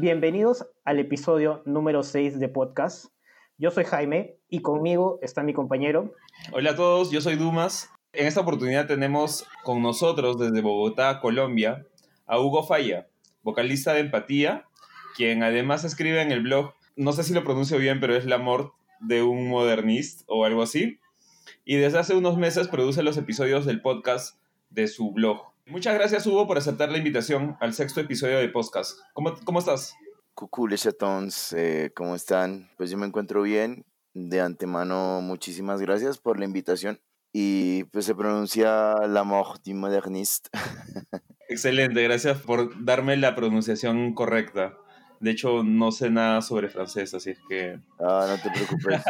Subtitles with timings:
[0.00, 3.12] Bienvenidos al episodio número 6 de podcast.
[3.58, 6.14] Yo soy Jaime y conmigo está mi compañero.
[6.52, 7.90] Hola a todos, yo soy Dumas.
[8.14, 11.86] En esta oportunidad tenemos con nosotros desde Bogotá, Colombia,
[12.26, 13.08] a Hugo Falla,
[13.42, 14.64] vocalista de Empatía,
[15.16, 18.36] quien además escribe en el blog, no sé si lo pronuncio bien, pero es La
[18.36, 20.98] amor de un modernist o algo así.
[21.66, 25.49] Y desde hace unos meses produce los episodios del podcast de su blog.
[25.70, 28.98] Muchas gracias, Hugo, por aceptar la invitación al sexto episodio de podcast.
[29.12, 29.94] ¿Cómo, cómo estás?
[30.34, 32.68] Cucú, chatons, eh, ¿cómo están?
[32.76, 33.86] Pues yo me encuentro bien.
[34.12, 37.00] De antemano, muchísimas gracias por la invitación.
[37.32, 40.50] Y pues se pronuncia La mort du moderniste.
[41.48, 44.76] Excelente, gracias por darme la pronunciación correcta.
[45.20, 47.78] De hecho, no sé nada sobre francés, así es que...
[48.00, 49.02] Ah, no te preocupes,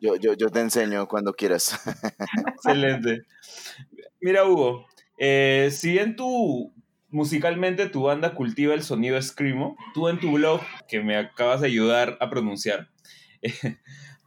[0.00, 1.78] yo, yo, yo te enseño cuando quieras.
[2.54, 3.26] Excelente.
[4.20, 4.86] Mira, Hugo,
[5.18, 6.72] eh, si bien tú
[7.10, 11.68] musicalmente tu banda cultiva el sonido screamo, tú en tu blog, que me acabas de
[11.68, 12.88] ayudar a pronunciar,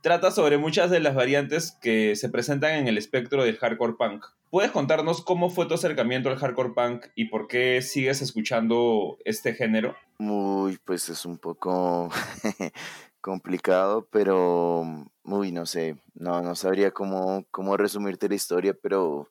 [0.02, 4.26] trata sobre muchas de las variantes que se presentan en el espectro del hardcore punk.
[4.50, 9.54] ¿Puedes contarnos cómo fue tu acercamiento al hardcore punk y por qué sigues escuchando este
[9.54, 9.96] género?
[10.20, 12.10] Uy, pues es un poco
[13.22, 19.30] complicado, pero uy, no sé, no, no sabría cómo, cómo resumirte la historia, pero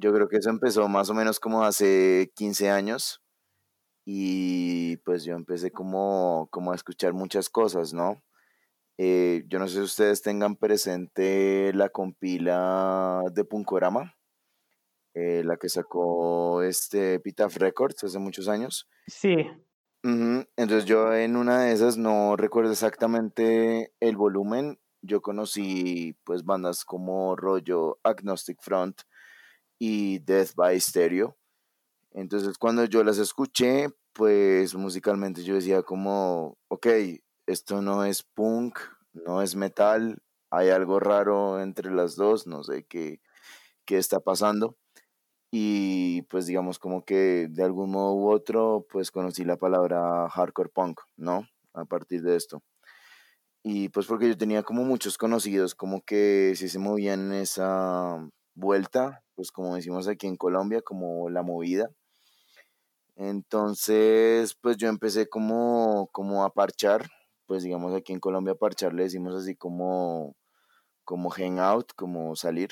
[0.00, 3.22] yo creo que eso empezó más o menos como hace 15 años
[4.04, 8.22] y pues yo empecé como, como a escuchar muchas cosas, ¿no?
[8.98, 14.16] Eh, yo no sé si ustedes tengan presente la compila de Punkorama,
[15.14, 18.88] eh, la que sacó este Epitaph Records hace muchos años.
[19.06, 19.46] Sí.
[20.02, 24.78] Entonces yo en una de esas no recuerdo exactamente el volumen.
[25.02, 29.02] Yo conocí pues bandas como rollo Agnostic Front,
[29.80, 31.36] y Death by Stereo.
[32.12, 36.86] Entonces cuando yo las escuché, pues musicalmente yo decía como, ok,
[37.46, 38.78] esto no es punk,
[39.12, 43.20] no es metal, hay algo raro entre las dos, no sé qué,
[43.84, 44.76] qué está pasando.
[45.52, 50.70] Y pues digamos como que de algún modo u otro, pues conocí la palabra hardcore
[50.70, 51.48] punk, ¿no?
[51.72, 52.62] A partir de esto.
[53.64, 58.28] Y pues porque yo tenía como muchos conocidos, como que si se movían en esa
[58.60, 61.90] vuelta, pues como decimos aquí en Colombia, como la movida.
[63.16, 67.10] Entonces, pues yo empecé como, como a parchar,
[67.46, 70.36] pues digamos aquí en Colombia parchar le decimos así como,
[71.04, 72.70] como hangout, como salir.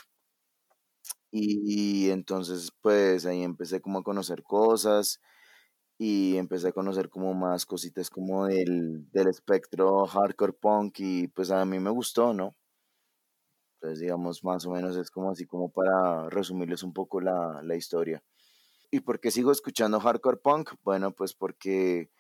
[1.31, 5.21] Y, entonces, pues ahí empecé como a conocer cosas
[5.99, 11.51] y empecé a conocer como más cositas como del, del espectro hardcore punk y pues
[11.51, 12.57] a mí me gustó, ¿no?
[13.81, 17.77] Entonces, digamos, más o menos es como así como para resumirles un poco la, la
[17.77, 18.23] historia.
[18.91, 20.73] ¿Y por qué sigo escuchando hardcore punk?
[20.83, 22.11] Bueno, pues porque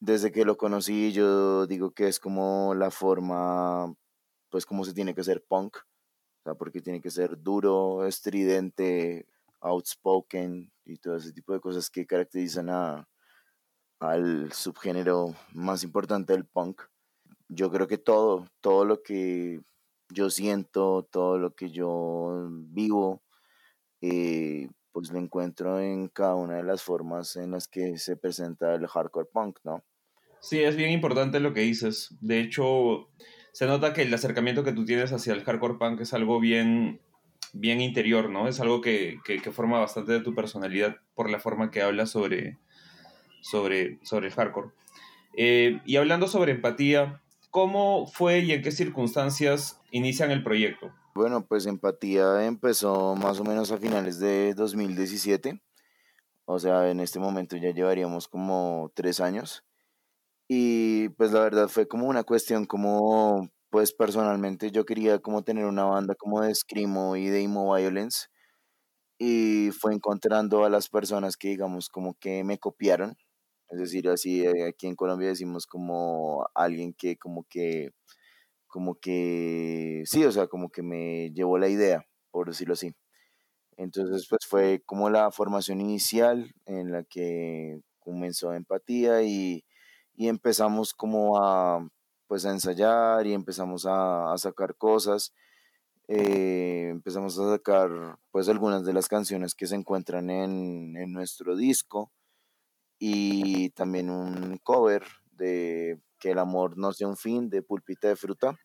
[0.00, 3.94] desde que lo conocí yo digo que es como la forma,
[4.50, 5.76] pues como se tiene que ser punk.
[5.76, 9.26] O sea, porque tiene que ser duro, estridente,
[9.60, 13.08] outspoken y todo ese tipo de cosas que caracterizan a,
[14.00, 16.82] al subgénero más importante del punk.
[17.48, 19.60] Yo creo que todo, todo lo que
[20.10, 23.22] yo siento, todo lo que yo vivo,
[24.00, 28.74] eh, pues lo encuentro en cada una de las formas en las que se presenta
[28.74, 29.84] el hardcore punk, ¿no?
[30.40, 32.16] Sí, es bien importante lo que dices.
[32.20, 33.08] De hecho,
[33.52, 37.00] se nota que el acercamiento que tú tienes hacia el hardcore punk es algo bien,
[37.52, 38.48] bien interior, ¿no?
[38.48, 42.58] Es algo que, que, forma bastante de tu personalidad por la forma que hablas sobre,
[43.42, 44.70] sobre, sobre el hardcore.
[45.36, 50.92] Eh, y hablando sobre empatía, ¿Cómo fue y en qué circunstancias inician el proyecto?
[51.14, 55.60] Bueno, pues Empatía empezó más o menos a finales de 2017.
[56.44, 59.64] O sea, en este momento ya llevaríamos como tres años.
[60.48, 65.64] Y pues la verdad fue como una cuestión como, pues personalmente yo quería como tener
[65.64, 68.28] una banda como de Screamo y de Emo Violence.
[69.18, 73.16] Y fue encontrando a las personas que digamos como que me copiaron
[73.70, 77.92] es decir, así eh, aquí en Colombia decimos como alguien que como que,
[78.68, 82.94] como que, sí, o sea, como que me llevó la idea, por decirlo así.
[83.78, 89.64] Entonces, pues fue como la formación inicial en la que comenzó empatía y,
[90.14, 91.88] y empezamos como a,
[92.28, 95.34] pues a ensayar y empezamos a, sacar cosas.
[96.08, 101.56] Eh, empezamos a sacar pues algunas de las canciones que se encuentran en, en nuestro
[101.56, 102.12] disco
[102.98, 108.16] y también un cover de Que el amor no sea un fin de Pulpita de
[108.16, 108.58] Fruta.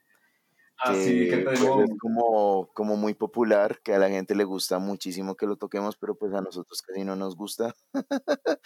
[0.80, 4.80] Ah, que, que pues, es como, como muy popular, que a la gente le gusta
[4.80, 7.74] muchísimo que lo toquemos, pero pues a nosotros casi no nos gusta.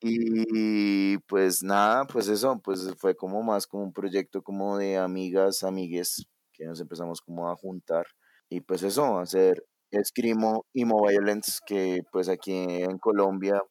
[0.00, 5.64] Y pues nada, pues eso, pues fue como más como un proyecto como de amigas,
[5.64, 8.06] amigues, que nos empezamos como a juntar.
[8.48, 13.62] Y pues eso, hacer Escrimo y Violence, que pues aquí en Colombia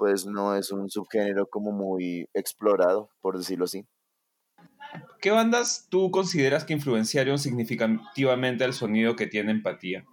[0.00, 3.86] pues no es un subgénero como muy explorado, por decirlo así.
[5.20, 10.06] ¿Qué bandas tú consideras que influenciaron significativamente al sonido que tiene Empatía?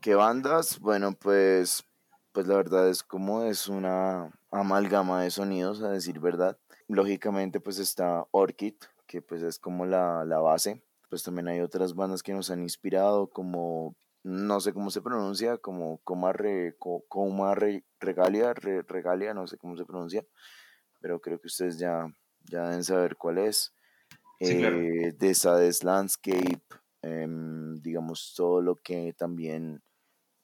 [0.00, 0.80] ¿Qué bandas?
[0.80, 1.84] Bueno, pues,
[2.32, 6.58] pues la verdad es como es una amalgama de sonidos, a decir verdad.
[6.88, 8.74] Lógicamente, pues está Orchid,
[9.06, 10.82] que pues es como la, la base.
[11.08, 15.58] Pues también hay otras bandas que nos han inspirado, como no sé cómo se pronuncia,
[15.58, 20.24] como Coma, Regalia, Regalia, no sé cómo se pronuncia,
[21.00, 22.06] pero creo que ustedes ya,
[22.44, 23.74] ya deben saber cuál es.
[24.40, 26.62] Eh, de Sades Landscape,
[27.02, 29.82] em, digamos, todo lo que también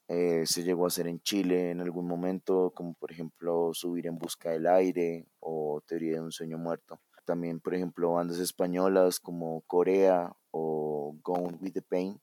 [0.07, 4.17] eh, se llegó a hacer en Chile en algún momento, como por ejemplo Subir en
[4.17, 6.99] Busca del Aire o Teoría de un Sueño Muerto.
[7.25, 12.21] También, por ejemplo, bandas españolas como Corea o Gone with the Pain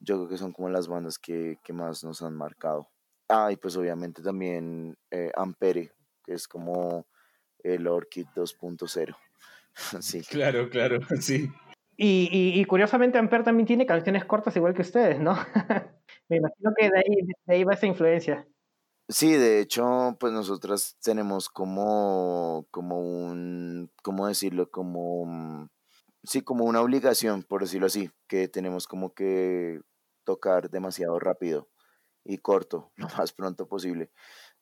[0.00, 2.88] yo creo que son como las bandas que, más nos han marcado.
[3.28, 5.92] Ah, y pues obviamente también eh, Ampere,
[6.24, 7.06] que es como
[7.62, 9.16] el Orchid 2.0.
[10.00, 10.22] sí.
[10.22, 11.50] Claro, claro, sí.
[12.02, 15.34] Y, curiosamente Ampere también tiene canciones cortas igual que ustedes, ¿no?
[16.28, 18.46] Me imagino que de ahí, de ahí va esa influencia.
[19.10, 24.70] Sí, de hecho, pues nosotras tenemos como, como un, ¿cómo decirlo?
[24.70, 25.68] Como, mm,
[26.22, 29.80] sí, como una obligación, por decirlo así, que tenemos como que
[30.30, 31.68] tocar demasiado rápido
[32.24, 34.10] y corto, lo más pronto posible.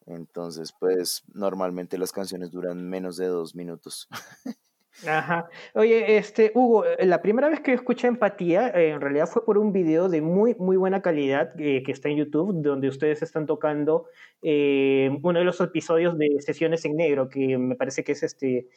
[0.07, 4.09] Entonces, pues normalmente las canciones duran menos de dos minutos.
[5.07, 5.49] Ajá.
[5.75, 9.57] Oye, este, Hugo, eh, la primera vez que escuché Empatía, eh, en realidad fue por
[9.57, 13.47] un video de muy, muy buena calidad eh, que está en YouTube, donde ustedes están
[13.47, 14.07] tocando
[14.41, 18.69] uno de los episodios de Sesiones en Negro, que me parece que es este,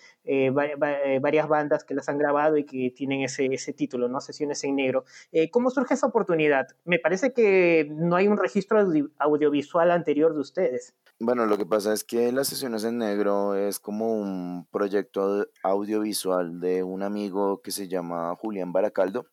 [1.21, 4.21] varias bandas que las han grabado y que tienen ese, ese título, ¿no?
[4.21, 5.05] Sesiones en Negro.
[5.51, 6.67] ¿Cómo surge esa oportunidad?
[6.83, 8.79] Me parece que no hay un registro
[9.19, 10.95] audiovisual anterior de ustedes.
[11.23, 16.59] Bueno, lo que pasa es que las sesiones en negro es como un proyecto audiovisual
[16.59, 19.27] de un amigo que se llama Julián Baracaldo.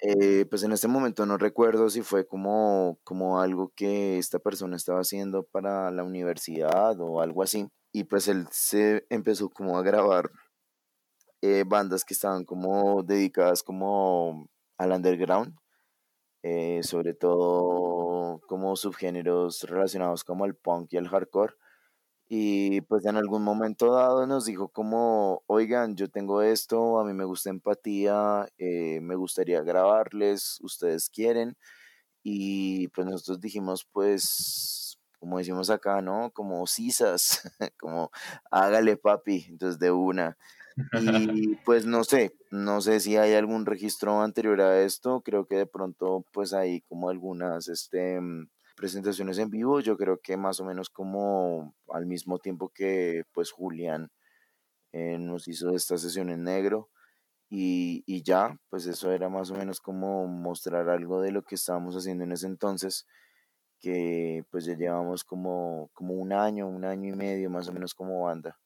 [0.00, 4.74] Eh, pues en este momento no recuerdo si fue como, como algo que esta persona
[4.74, 7.68] estaba haciendo para la universidad o algo así.
[7.92, 10.28] Y pues él se empezó como a grabar
[11.40, 15.54] eh, bandas que estaban como dedicadas como al underground.
[16.44, 21.54] Eh, sobre todo como subgéneros relacionados como el punk y el hardcore.
[22.28, 27.12] Y pues en algún momento dado nos dijo como, oigan, yo tengo esto, a mí
[27.14, 31.56] me gusta empatía, eh, me gustaría grabarles, ustedes quieren.
[32.22, 36.30] Y pues nosotros dijimos, pues, como decimos acá, ¿no?
[36.32, 37.42] Como sisas,
[37.80, 38.10] como
[38.50, 40.36] hágale papi, entonces de una.
[41.36, 45.56] Y pues no sé, no sé si hay algún registro anterior a esto, creo que
[45.56, 50.60] de pronto pues hay como algunas este, mm, presentaciones en vivo, yo creo que más
[50.60, 54.10] o menos como al mismo tiempo que pues Julián
[54.92, 56.90] eh, nos hizo esta sesión en negro
[57.50, 61.56] y, y ya, pues eso era más o menos como mostrar algo de lo que
[61.56, 63.06] estábamos haciendo en ese entonces
[63.80, 67.94] que pues ya llevamos como, como un año, un año y medio más o menos
[67.94, 68.58] como banda.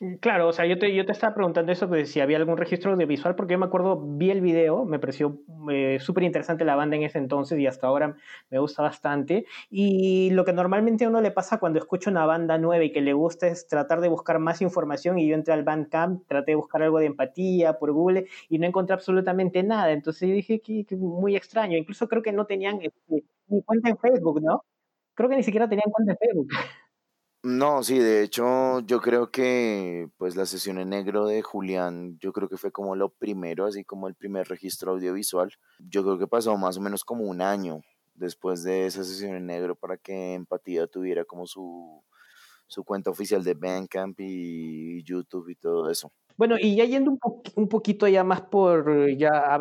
[0.00, 2.58] Mm, claro, o sea, yo te, yo te estaba preguntando eso, pues, si había algún
[2.58, 6.76] registro audiovisual, porque yo me acuerdo, vi el video, me pareció eh, súper interesante la
[6.76, 8.14] banda en ese entonces y hasta ahora
[8.50, 9.46] me gusta bastante.
[9.70, 13.00] Y lo que normalmente a uno le pasa cuando escucha una banda nueva y que
[13.00, 16.56] le gusta es tratar de buscar más información y yo entré al Bandcamp, traté de
[16.56, 19.92] buscar algo de empatía por Google y no encontré absolutamente nada.
[19.92, 21.78] Entonces dije que, muy extraño.
[21.78, 24.62] Incluso creo que no tenían este, ni cuenta en Facebook, ¿no?
[25.14, 26.48] Creo que ni siquiera tenían cuenta en Facebook.
[27.48, 32.32] No, sí, de hecho yo creo que pues la sesión en negro de Julián, yo
[32.32, 35.52] creo que fue como lo primero, así como el primer registro audiovisual.
[35.78, 37.82] Yo creo que pasó más o menos como un año
[38.16, 42.02] después de esa sesión en negro para que Empatía tuviera como su,
[42.66, 46.10] su cuenta oficial de Bandcamp y YouTube y todo eso.
[46.36, 47.20] Bueno, y ya yendo un,
[47.54, 49.60] un poquito ya más por, ya,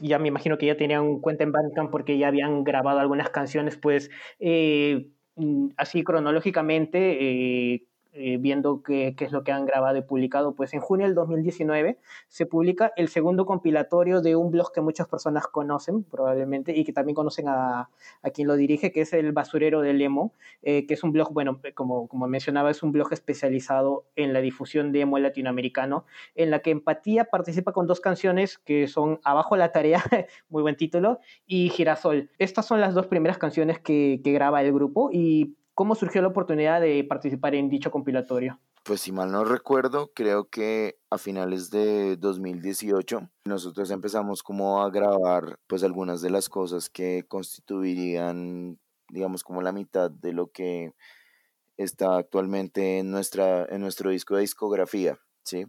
[0.00, 3.76] ya me imagino que ya tenían cuenta en Bandcamp porque ya habían grabado algunas canciones,
[3.76, 4.08] pues...
[4.38, 5.10] Eh,
[5.76, 10.80] así cronológicamente, eh, eh, viendo qué, es lo que han grabado y publicado, pues en
[10.80, 16.02] junio del 2019 se publica el segundo compilatorio de un blog que muchas personas conocen
[16.02, 17.88] probablemente y que también conocen a,
[18.34, 21.60] quien lo dirige, que es el Basurero del Emo, eh, que es un blog, bueno,
[21.74, 26.60] como, como mencionaba, es un blog especializado en la difusión de emo latinoamericano, en la
[26.60, 30.02] que Empatía participa con dos canciones que son Abajo la Tarea,
[30.48, 32.30] muy buen título, y Girasol.
[32.38, 36.28] Estas son las dos primeras canciones que, que graba el grupo y ¿cómo surgió la
[36.28, 38.60] oportunidad de participar en dicho compilatorio?
[38.84, 44.90] Pues si mal no recuerdo, creo que a finales de 2018 nosotros empezamos como a
[44.90, 50.92] grabar pues algunas de las cosas que constituirían digamos como la mitad de lo que
[51.78, 55.64] está actualmente en, nuestra, en nuestro disco de discografía, ¿sí?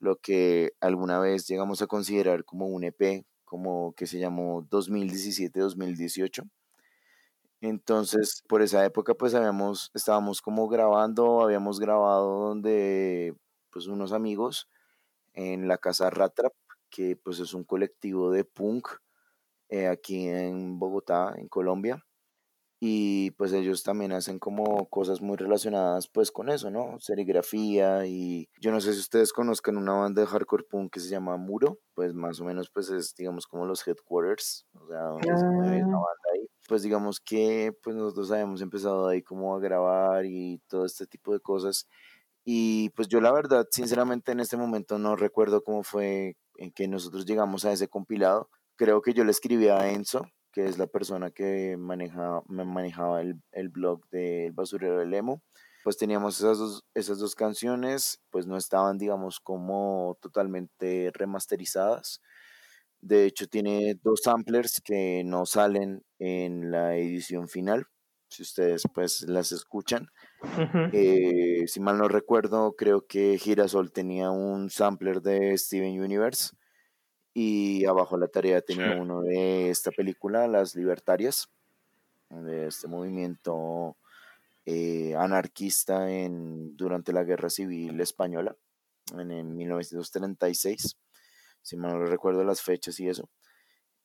[0.00, 6.48] Lo que alguna vez llegamos a considerar como un EP, como que se llamó 2017-2018.
[7.64, 13.34] Entonces, por esa época, pues habíamos, estábamos como grabando, habíamos grabado donde,
[13.70, 14.68] pues unos amigos
[15.32, 16.52] en la casa Ratrap,
[16.90, 18.88] que pues es un colectivo de punk
[19.70, 22.04] eh, aquí en Bogotá, en Colombia
[22.86, 27.00] y pues ellos también hacen como cosas muy relacionadas pues con eso, ¿no?
[27.00, 31.08] Serigrafía y yo no sé si ustedes conozcan una banda de hardcore punk que se
[31.08, 35.38] llama Muro, pues más o menos pues es digamos como los headquarters, o sea, donde
[35.38, 35.92] se mueve la ah.
[35.92, 36.33] banda.
[36.66, 41.32] Pues digamos que pues nosotros habíamos empezado ahí como a grabar y todo este tipo
[41.32, 41.86] de cosas
[42.44, 46.86] y pues yo la verdad sinceramente en este momento no recuerdo cómo fue en que
[46.86, 48.50] nosotros llegamos a ese compilado.
[48.76, 53.40] Creo que yo le escribí a Enzo, que es la persona que maneja, manejaba el,
[53.52, 55.42] el blog del basurero del Emo.
[55.84, 62.20] Pues teníamos esas dos, esas dos canciones, pues no estaban, digamos, como totalmente remasterizadas.
[63.04, 67.86] De hecho, tiene dos samplers que no salen en la edición final.
[68.28, 70.08] Si ustedes pues las escuchan.
[70.92, 76.56] Eh, si mal no recuerdo, creo que Girasol tenía un sampler de Steven Universe
[77.34, 81.50] y abajo la tarea tenía uno de esta película, Las Libertarias,
[82.30, 83.98] de este movimiento
[84.64, 88.56] eh, anarquista en, durante la Guerra Civil Española,
[89.12, 90.96] en, 1936,
[91.64, 93.28] si mal no recuerdo las fechas y eso.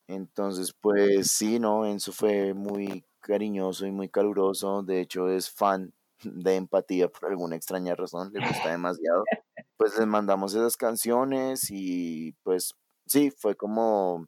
[0.07, 1.85] Entonces, pues sí, ¿no?
[1.85, 7.55] Enzo fue muy cariñoso y muy caluroso, de hecho es fan de empatía por alguna
[7.55, 9.23] extraña razón, le gusta demasiado.
[9.77, 12.75] Pues les mandamos esas canciones y pues
[13.07, 14.27] sí, fue como,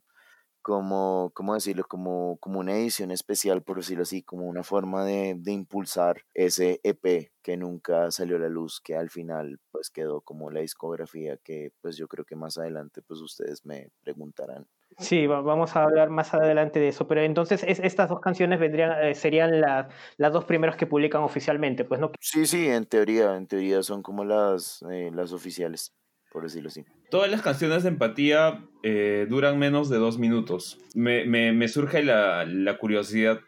[0.62, 1.84] como, ¿cómo decirlo?
[1.88, 6.80] Como, como una edición especial, por decirlo así, como una forma de, de, impulsar ese
[6.84, 11.36] EP que nunca salió a la luz, que al final pues quedó como la discografía
[11.38, 14.66] que pues yo creo que más adelante pues ustedes me preguntarán.
[14.98, 18.92] Sí, vamos a hablar más adelante de eso, pero entonces es, estas dos canciones vendrían,
[19.02, 22.12] eh, serían las, las dos primeras que publican oficialmente, pues no.
[22.20, 25.94] Sí, sí, en teoría, en teoría son como las, eh, las oficiales
[26.32, 26.84] por decirlo así.
[27.10, 30.78] Todas las canciones de empatía eh, duran menos de dos minutos.
[30.94, 33.40] Me, me, surge la, la curiosidad,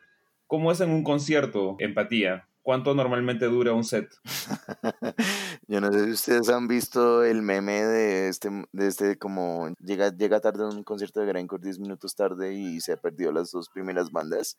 [0.46, 2.46] ¿cómo es en un concierto empatía?
[2.60, 4.10] ¿Cuánto normalmente dura un set?
[5.66, 10.14] Yo no sé si ustedes han visto el meme de este, de este como llega,
[10.14, 13.70] llega tarde a un concierto de Grindcore 10 minutos tarde y se perdió las dos
[13.70, 14.56] primeras bandas.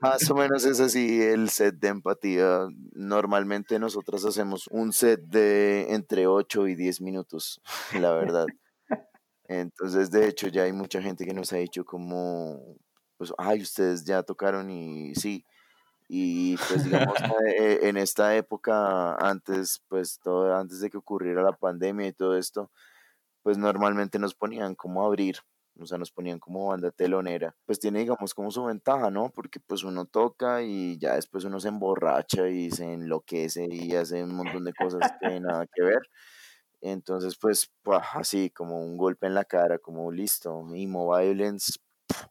[0.00, 2.68] más, o menos es así el set de empatía.
[2.92, 7.60] Normalmente nosotros hacemos un set de entre 8 y 10 minutos,
[7.98, 8.46] la verdad.
[9.48, 12.76] Entonces, de hecho, ya hay mucha gente que nos ha dicho como
[13.16, 15.44] pues, ay, ustedes ya tocaron y sí.
[16.08, 17.14] Y pues digamos,
[17.56, 22.36] eh, en esta época, antes, pues todo, antes de que ocurriera la pandemia y todo
[22.36, 22.70] esto,
[23.42, 25.38] pues normalmente nos ponían como a abrir,
[25.78, 27.56] o sea, nos ponían como banda telonera.
[27.66, 29.30] Pues tiene, digamos, como su ventaja, ¿no?
[29.30, 34.24] Porque pues uno toca y ya después uno se emborracha y se enloquece y hace
[34.24, 36.02] un montón de cosas que nada que ver.
[36.80, 37.70] Entonces, pues,
[38.14, 41.72] así como un golpe en la cara, como listo, Emo Violence,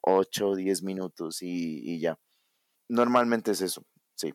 [0.02, 2.18] 8 o 10 minutos y, ya.
[2.90, 3.84] Normalmente es eso,
[4.16, 4.34] sí.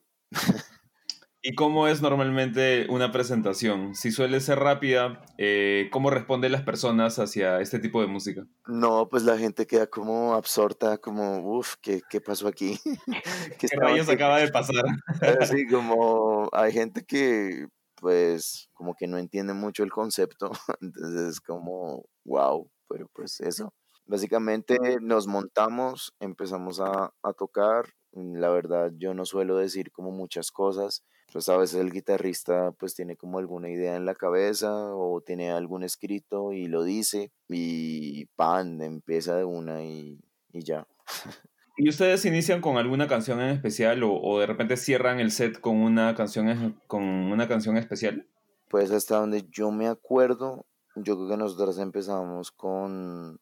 [1.42, 3.95] ¿Y cómo es normalmente una presentación?
[3.95, 8.47] Si suele ser rápida, eh, ¿cómo responden las personas hacia este tipo de música?
[8.66, 12.78] No, pues la gente queda como absorta, como, uff, ¿qué, ¿qué, pasó aquí?
[13.59, 14.85] ¿Qué, ¿Qué rayos acaba de pasar?
[15.40, 20.50] Así como hay gente que, pues, como que no entiende mucho el concepto,
[20.83, 23.73] entonces es como, wow, pero pues eso.
[24.04, 27.87] Básicamente nos montamos, empezamos a, tocar.
[28.12, 31.05] Mm, la verdad, yo no suelo decir como muchas cosas.
[31.33, 35.52] Pues a veces el guitarrista pues tiene como alguna idea en la cabeza o tiene
[35.52, 40.19] algún escrito y lo dice y pan, empieza de una y,
[40.52, 40.88] ya.
[41.76, 45.61] ¿Y ustedes inician con alguna canción en especial o, o, de repente cierran el set
[45.61, 48.29] con una canción con una canción especial?
[48.69, 53.40] Pues hasta donde yo me acuerdo, yo creo que nosotros empezamos con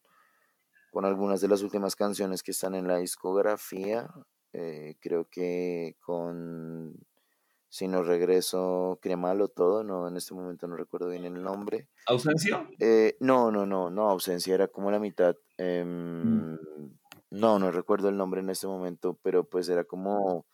[0.91, 4.09] con algunas de las últimas canciones que están en la discografía.
[4.53, 6.95] Eh, creo que con
[7.69, 11.87] Si no regreso, Cremalo todo, no, en este momento no recuerdo bien el nombre.
[12.07, 12.67] ¿Ausencia?
[12.79, 15.35] Eh, no, no, no, no, ausencia era como la mitad.
[15.57, 16.59] Em, mm.
[17.31, 20.47] No, no recuerdo el nombre en este momento, pero pues era como,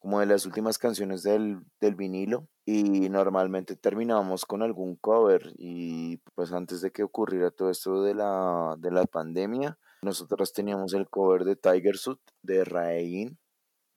[0.00, 6.18] como de las últimas canciones del, del vinilo y normalmente terminábamos con algún cover y
[6.34, 11.08] pues antes de que ocurriera todo esto de la, de la pandemia, nosotros teníamos el
[11.08, 13.38] cover de Tiger Suit de Rain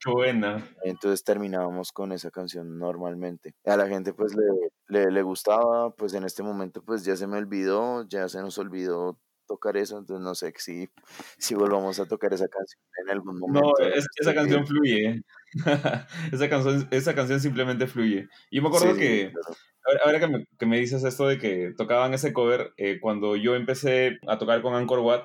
[0.04, 0.68] Qué buena.
[0.84, 3.54] entonces terminábamos con esa canción normalmente.
[3.64, 4.44] A la gente pues le,
[4.88, 8.58] le, le gustaba, pues en este momento pues ya se me olvidó, ya se nos
[8.58, 10.88] olvidó tocar eso, entonces no sé si,
[11.38, 13.72] si volvamos a tocar esa canción en algún momento.
[13.78, 15.22] No, es- esa canción fluye.
[16.32, 18.26] esa, canción, esa canción simplemente fluye.
[18.50, 19.56] Y yo me acuerdo Sí, que, claro.
[20.04, 23.54] ahora, que, me, que me dices esto de que tocaban ese cover, eh, cuando yo
[23.54, 25.22] empecé a tocar con Angkor Wat,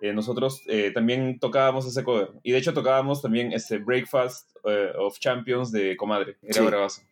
[0.00, 2.30] eh, nosotros eh, también tocábamos ese cover.
[2.42, 6.36] Y de hecho tocábamos también este Breakfast eh, of Champions de Comadre.
[6.42, 6.66] Era Sí.
[6.66, 7.02] bravazo.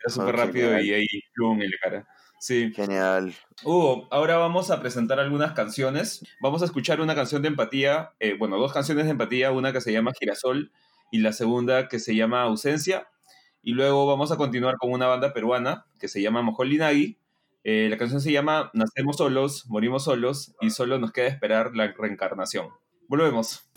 [0.00, 0.84] Era súper Ah, rápido genial.
[0.86, 2.08] y ahí plum en la cara.
[2.40, 2.72] Sí.
[2.74, 3.32] Genial.
[3.62, 6.22] Hugo, ahora vamos a presentar algunas canciones.
[6.40, 9.80] Vamos a escuchar una canción de empatía, eh, bueno, dos canciones de empatía, una que
[9.80, 10.70] se llama Girasol
[11.10, 13.08] y la segunda que se llama Ausencia.
[13.62, 17.16] Y luego vamos a continuar con una banda peruana que se llama Mojolinagi.
[17.64, 21.92] Eh, la canción se llama Nacemos solos, morimos solos y solo nos queda esperar la
[21.92, 22.68] reencarnación.
[23.08, 23.70] Volvemos.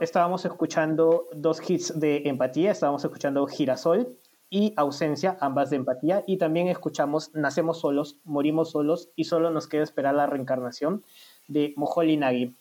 [0.00, 4.18] Estábamos escuchando dos hits de empatía, estábamos escuchando Girasol
[4.50, 9.66] y Ausencia, ambas de empatía, y también escuchamos Nacemos solos, morimos solos y solo nos
[9.68, 11.04] queda esperar la reencarnación
[11.48, 12.56] de Mojoli Nagi.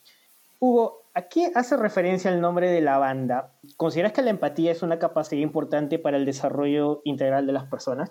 [0.60, 3.54] Hugo, ¿a qué hace referencia el nombre de la banda?
[3.76, 8.10] ¿Consideras que la empatía es una capacidad importante para el desarrollo integral de las personas?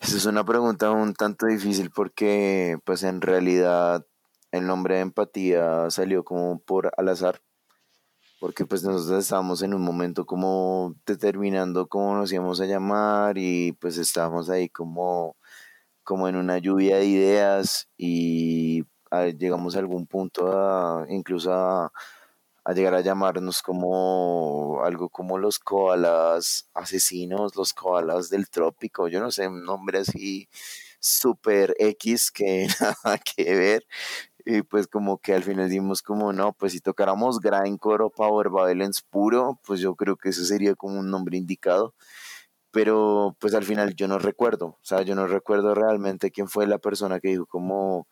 [0.00, 4.04] Esa es una pregunta un tanto difícil porque pues en realidad
[4.52, 7.40] el nombre de empatía salió como por al azar
[8.40, 13.72] porque pues nosotros estábamos en un momento como determinando cómo nos íbamos a llamar y
[13.72, 15.36] pues estábamos ahí como,
[16.04, 18.84] como en una lluvia de ideas y
[19.38, 21.92] llegamos a algún punto a, incluso a,
[22.64, 29.20] a llegar a llamarnos como algo como los koalas asesinos, los koalas del trópico, yo
[29.20, 30.48] no sé, un nombre así
[31.00, 33.86] super X que nada que ver.
[34.50, 38.48] Y pues como que al final dimos como, no, pues si tocáramos grindcore o power
[38.48, 41.94] violence puro, pues yo creo que ese sería como un nombre indicado.
[42.72, 46.66] Pero pues al final yo no recuerdo, o sea, yo no recuerdo realmente quién fue
[46.66, 48.08] la persona que dijo como,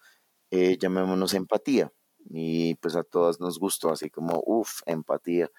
[0.50, 1.90] eh, llamémonos empatía.
[2.30, 5.50] Y pues a todas nos gustó así como, uff, empatía.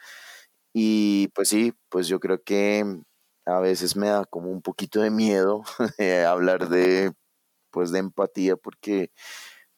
[0.74, 2.86] Y pues sí, pues yo creo que
[3.46, 5.64] a veces me da como un poquito de miedo
[6.28, 7.14] hablar de,
[7.72, 9.12] pues de empatía porque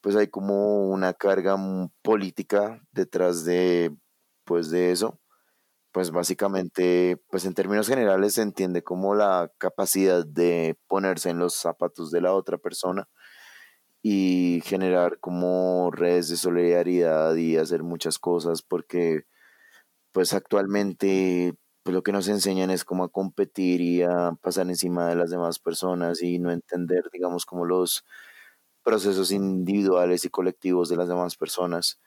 [0.01, 1.57] pues hay como una carga
[2.03, 3.95] política detrás de,
[4.45, 5.19] pues de eso.
[5.93, 11.55] Pues básicamente, pues en términos generales se entiende como la capacidad de ponerse en los
[11.55, 13.09] zapatos de la otra persona
[14.01, 19.23] y generar como redes de solidaridad y hacer muchas cosas porque
[20.11, 25.07] pues actualmente pues lo que nos enseñan es como a competir y a pasar encima
[25.09, 28.05] de las demás personas y no entender digamos como los
[28.89, 31.99] procesos individuales y colectivos de las demás personas.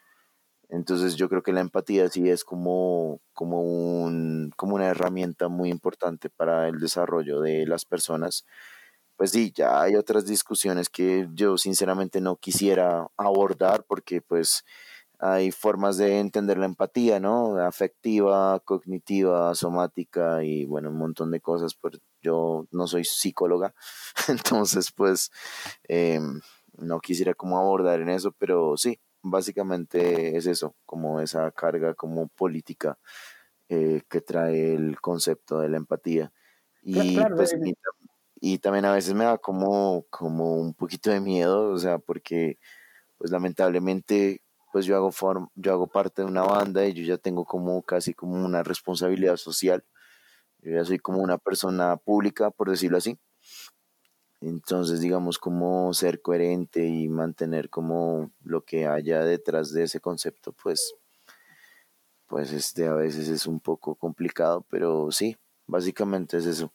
[0.69, 5.71] Entonces yo creo que la empatía sí es como, como, un, como una herramienta muy
[5.71, 8.45] importante para el desarrollo de las personas.
[9.17, 14.65] Pues sí, ya hay otras discusiones que yo sinceramente no quisiera abordar porque pues
[15.21, 17.59] hay formas de entender la empatía, ¿no?
[17.59, 21.75] Afectiva, cognitiva, somática y bueno, un montón de cosas.
[21.77, 23.73] Pues yo no soy psicóloga,
[24.27, 25.31] entonces pues
[25.85, 26.41] em,
[26.79, 32.29] no quisiera como abordar en eso, pero sí, básicamente es eso, como esa carga como
[32.29, 32.99] política
[33.69, 36.33] eh, que trae el concepto de la empatía.
[36.83, 37.75] Y, pues, y,
[38.41, 42.59] y, también a veces me da como, como un poquito de miedo, o sea, porque
[43.19, 47.19] pues lamentablemente pues yo hago, form, yo hago parte de una banda y yo ya
[47.19, 49.85] tengo como casi como una responsabilidad social.
[50.61, 53.19] Yo ya soy como una persona pública, por decirlo así.
[54.43, 60.53] Entonces, digamos, como ser coherente y mantener como lo que haya detrás de ese concepto,
[60.53, 60.97] pues,
[62.27, 66.73] pues este a veces es un poco complicado, pero sí, básicamente es eso.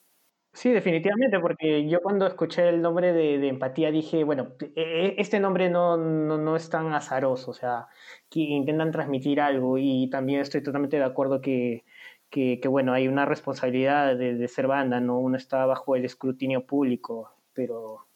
[0.54, 5.40] Sí, definitivamente, porque yo cuando escuché el nombre de, empatía dije, bueno, e, e, este
[5.40, 7.88] nombre no, no, es tan azaroso, o sea,
[8.30, 11.84] que intentan transmitir algo y también estoy totalmente de acuerdo que,
[12.30, 15.20] que, bueno, hay una responsabilidad de, ser banda, ¿no?
[15.20, 18.08] Uno está bajo el escrutinio público, pero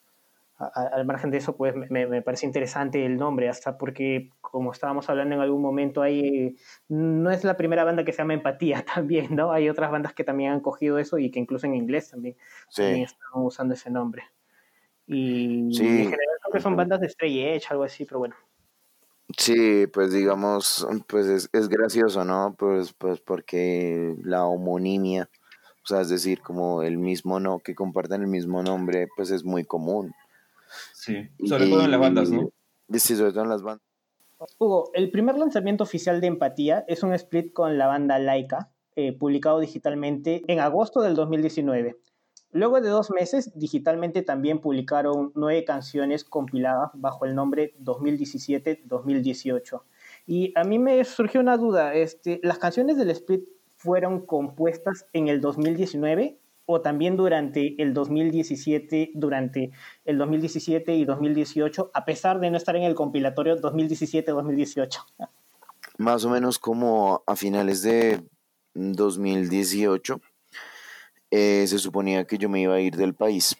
[0.75, 5.09] al margen de eso, pues me, me, parece interesante el nombre, hasta porque, como estábamos
[5.09, 6.55] hablando en algún momento, hay,
[6.87, 9.51] no es la primera banda que se llama Empatía también, ¿no?
[9.51, 12.37] Hay otras bandas que también han cogido eso y que incluso en inglés también,
[12.69, 14.23] están usando ese nombre.
[15.07, 18.35] Y en general creo que son bandas de Stray Edge, algo así, pero bueno.
[19.35, 22.55] Sí, pues digamos, pues es, es gracioso, ¿no?
[22.57, 25.27] Pues, pues porque la homonimia,
[25.83, 29.43] o sea, es decir, como el mismo no, que comparten el mismo nombre, pues es
[29.43, 30.13] muy común.
[30.93, 32.49] Sí, sobre todo en las bandas, ¿no?
[32.93, 33.85] Sí, sobre todo en las bandas.
[34.57, 39.13] Hugo, el primer lanzamiento oficial de Empatía es un split con la banda Laika, eh,
[39.13, 41.97] publicado digitalmente en agosto del 2019.
[42.53, 49.81] Luego de dos meses, digitalmente también publicaron nueve canciones compiladas bajo el nombre 2017-2018.
[50.27, 53.45] Y a mí me surgió una duda, este, ¿las canciones del split
[53.81, 59.71] fueron compuestas en el 2019 o también durante el 2017, durante
[60.05, 65.03] el 2017 y 2018, a pesar de no estar en el compilatorio 2017-2018.
[65.97, 68.23] Más o menos como a finales de
[68.73, 70.21] 2018
[71.31, 73.55] eh, se suponía que yo me iba a ir del país.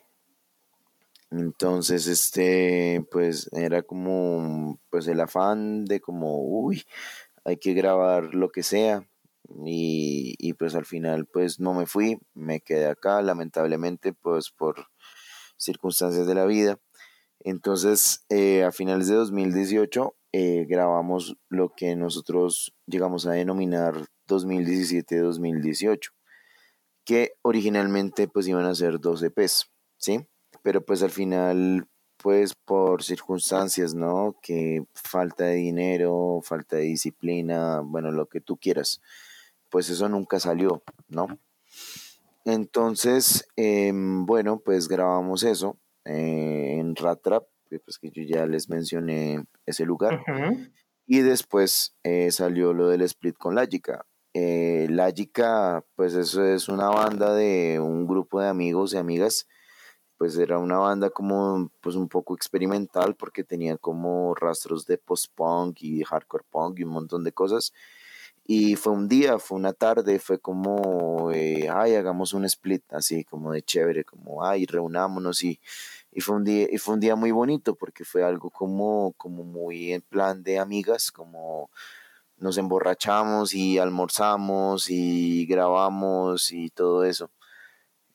[1.31, 6.83] Entonces, este, pues era como, pues el afán de como, uy,
[7.45, 9.07] hay que grabar lo que sea,
[9.65, 14.87] y, pues al final pues no me fui, me quedé acá lamentablemente pues por
[15.57, 16.79] circunstancias de la vida.
[17.39, 26.11] Entonces eh, a finales de 2018 eh, grabamos lo que nosotros llegamos a denominar 2017-2018,
[27.05, 30.25] que originalmente pues iban a ser dos EPs, ¿sí?
[30.63, 31.87] Pero pues al final
[32.17, 34.37] pues por circunstancias, ¿no?
[34.43, 39.01] Que falta de dinero, falta de disciplina, bueno, lo que tú quieras
[39.71, 41.39] pues eso nunca salió, ¿no?
[42.45, 49.45] Entonces, em, bueno, pues grabamos eso eh, en Ratrap, pues que yo ya les mencioné
[49.65, 50.21] ese lugar.
[51.07, 54.05] Y después eh, salió lo del split con Lagica.
[54.33, 59.47] Eh, Lagica, pues eso es una banda de un grupo de amigos y amigas.
[60.17, 65.81] Pues era una banda como pues un poco experimental porque tenía como rastros de post-punk
[65.81, 67.73] y hardcore punk y un montón de cosas.
[68.45, 73.23] Y fue un día, fue una tarde, fue como, eh, ay, hagamos un split, así
[73.23, 75.59] como de chévere, como, ay, reunámonos y,
[76.11, 79.43] y, fue un día, y fue un día muy bonito porque fue algo como, como
[79.43, 81.69] muy en plan de amigas, como
[82.37, 87.31] nos emborrachamos y almorzamos y grabamos y todo eso.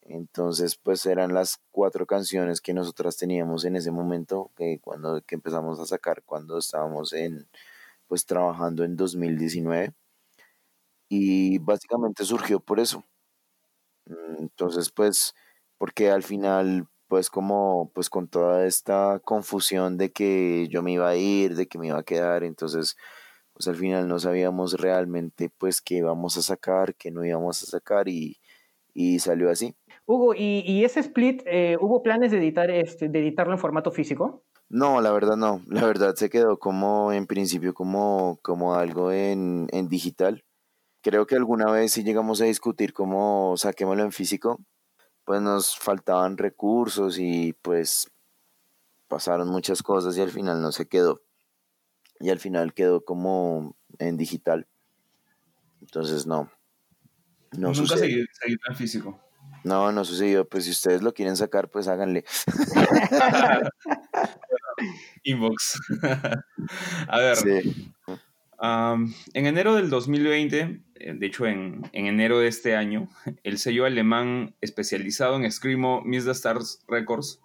[0.02, 5.34] Entonces, pues eran las cuatro canciones que nosotras teníamos en ese momento, que cuando que
[5.36, 7.48] empezamos a sacar cuando estábamos en,
[8.08, 9.94] pues trabajando en 2019
[11.08, 13.04] y básicamente surgió por eso.
[14.38, 15.34] Entonces, pues,
[15.78, 21.08] porque al final, pues como, pues con toda esta confusión de que yo me iba
[21.08, 22.96] a ir, de que me iba a quedar, entonces,
[23.52, 27.66] pues al final no sabíamos realmente, pues, qué íbamos a sacar, qué no íbamos a
[27.66, 28.38] sacar y,
[28.94, 29.74] y salió así.
[30.06, 33.90] Hugo, ¿y, y ese split, eh, hubo planes de, editar, este, de editarlo en formato
[33.90, 34.44] físico?
[34.68, 35.62] No, la verdad no.
[35.68, 40.45] La verdad se quedó como en principio como, como algo en, en digital
[41.06, 44.60] creo que alguna vez si llegamos a discutir cómo saquémoslo en físico,
[45.24, 48.10] pues nos faltaban recursos y pues
[49.06, 51.22] pasaron muchas cosas y al final no se quedó.
[52.18, 54.66] Y al final quedó como en digital.
[55.80, 56.50] Entonces no.
[57.56, 59.20] No Nunca seguí, seguí tan físico.
[59.62, 60.48] No, no sucedió.
[60.48, 62.24] Pues si ustedes lo quieren sacar, pues háganle.
[65.22, 65.78] Inbox.
[67.08, 67.64] A ver.
[68.60, 73.08] En enero del 2020, eh, de hecho en, enero de este año,
[73.44, 77.40] el sello alemán especializado en Screamo Miss the Stars Records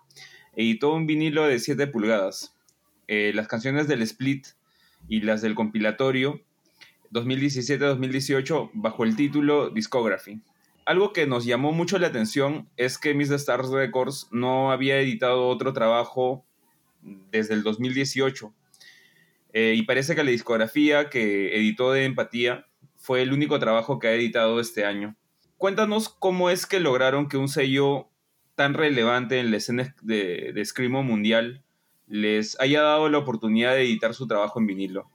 [0.55, 2.55] editó un vinilo de 7 pulgadas.
[3.07, 4.47] Eh, las canciones del split
[5.07, 6.41] y las del compilatorio
[7.11, 10.41] 2017-2018 bajo el título Discography
[10.85, 15.47] algo que nos llamó mucho la atención es que Miss Stars Records no había editado
[15.47, 16.43] otro trabajo
[17.31, 18.53] desde el 2018.
[19.53, 24.07] Eh, y parece que la discografía que editó de Empatía fue el único trabajo que
[24.07, 25.15] ha editado este año.
[25.57, 28.07] Cuéntanos cómo es que lograron que un sello
[28.55, 31.63] tan relevante en la escena de, de mundial
[32.07, 35.09] les haya dado la oportunidad de editar su trabajo en vinilo.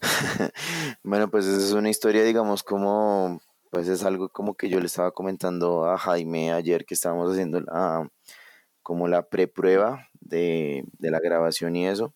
[1.02, 3.40] bueno, pues es una historia, digamos, como
[3.70, 7.60] pues es algo como que yo le estaba comentando a Jaime ayer que estábamos haciendo
[7.60, 8.10] la,
[8.82, 12.12] como la preprueba de, de la grabación y eso.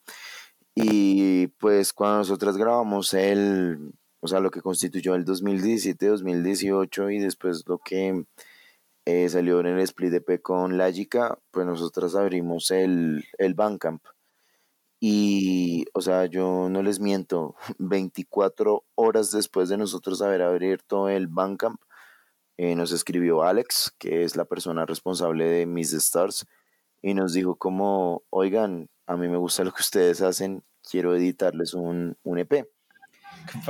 [0.74, 7.62] Y pues cuando nosotros grabamos el, o sea, lo que constituyó el 2017-2018 y después
[7.66, 8.24] lo que
[9.04, 14.02] eh, salió en el split EP con Lagica, pues nosotros abrimos el, el Bandcamp.
[15.00, 21.26] Y, o sea, yo no les miento, 24 horas después de nosotros haber abierto el
[21.28, 21.80] Bandcamp,
[22.56, 26.46] eh, nos escribió Alex, que es la persona responsable de Miss Stars,
[27.02, 31.74] y nos dijo como, oigan, a mí me gusta lo que ustedes hacen, quiero editarles
[31.74, 32.68] un, un EP.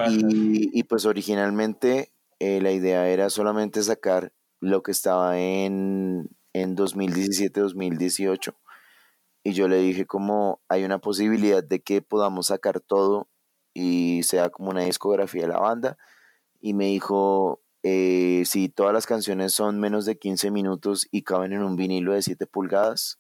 [0.09, 6.77] Y, y, pues originalmente eh, la idea era solamente sacar lo que estaba en, en
[6.77, 8.55] 2017-2018
[9.43, 13.29] y yo le dije como hay una posibilidad de que podamos sacar todo
[13.75, 15.99] y sea como una discografía de la banda
[16.61, 21.53] y me dijo eh, si todas las canciones son menos de 15 minutos y caben
[21.53, 23.19] en un vinilo de 7 pulgadas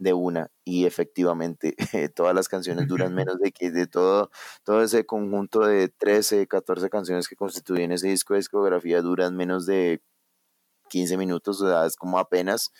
[0.00, 1.76] de una y efectivamente
[2.16, 4.30] todas las canciones duran menos de que de todo
[4.64, 9.66] todo ese conjunto de 13 14 canciones que constituyen ese disco de discografía duran menos
[9.66, 10.02] de
[10.88, 12.72] 15 minutos o sea es como apenas.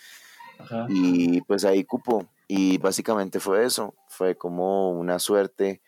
[0.90, 5.80] Y pues ahí cupo y básicamente fue eso, fue como una suerte,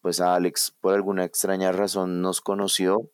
[0.00, 3.08] pues Alex por alguna extraña razón nos conoció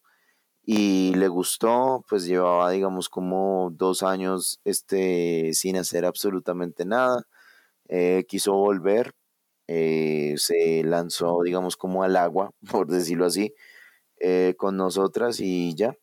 [0.65, 7.27] y le gustó, pues llevaba digamos como dos años este, sin hacer absolutamente nada,
[7.89, 9.13] eh, quiso volver,
[9.69, 13.55] eh, se lanzó digamos como al agua, por decirlo así,
[14.21, 15.97] eh, con nosotras y ya,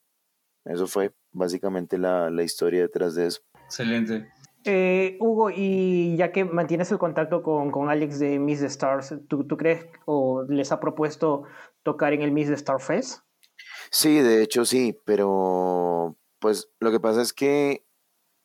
[0.66, 3.42] eso fue básicamente la, la historia detrás de eso.
[3.66, 4.28] Excelente.
[4.66, 9.14] Eh, Hugo, y ya que mantienes el contacto con, con Alex de Miss the Stars,
[9.28, 11.44] ¿tú, ¿tú, crees o les ha propuesto
[11.84, 13.24] tocar en el Miss the Star Fest?
[13.92, 17.86] Sí, de hecho sí, pero pues lo que pasa es que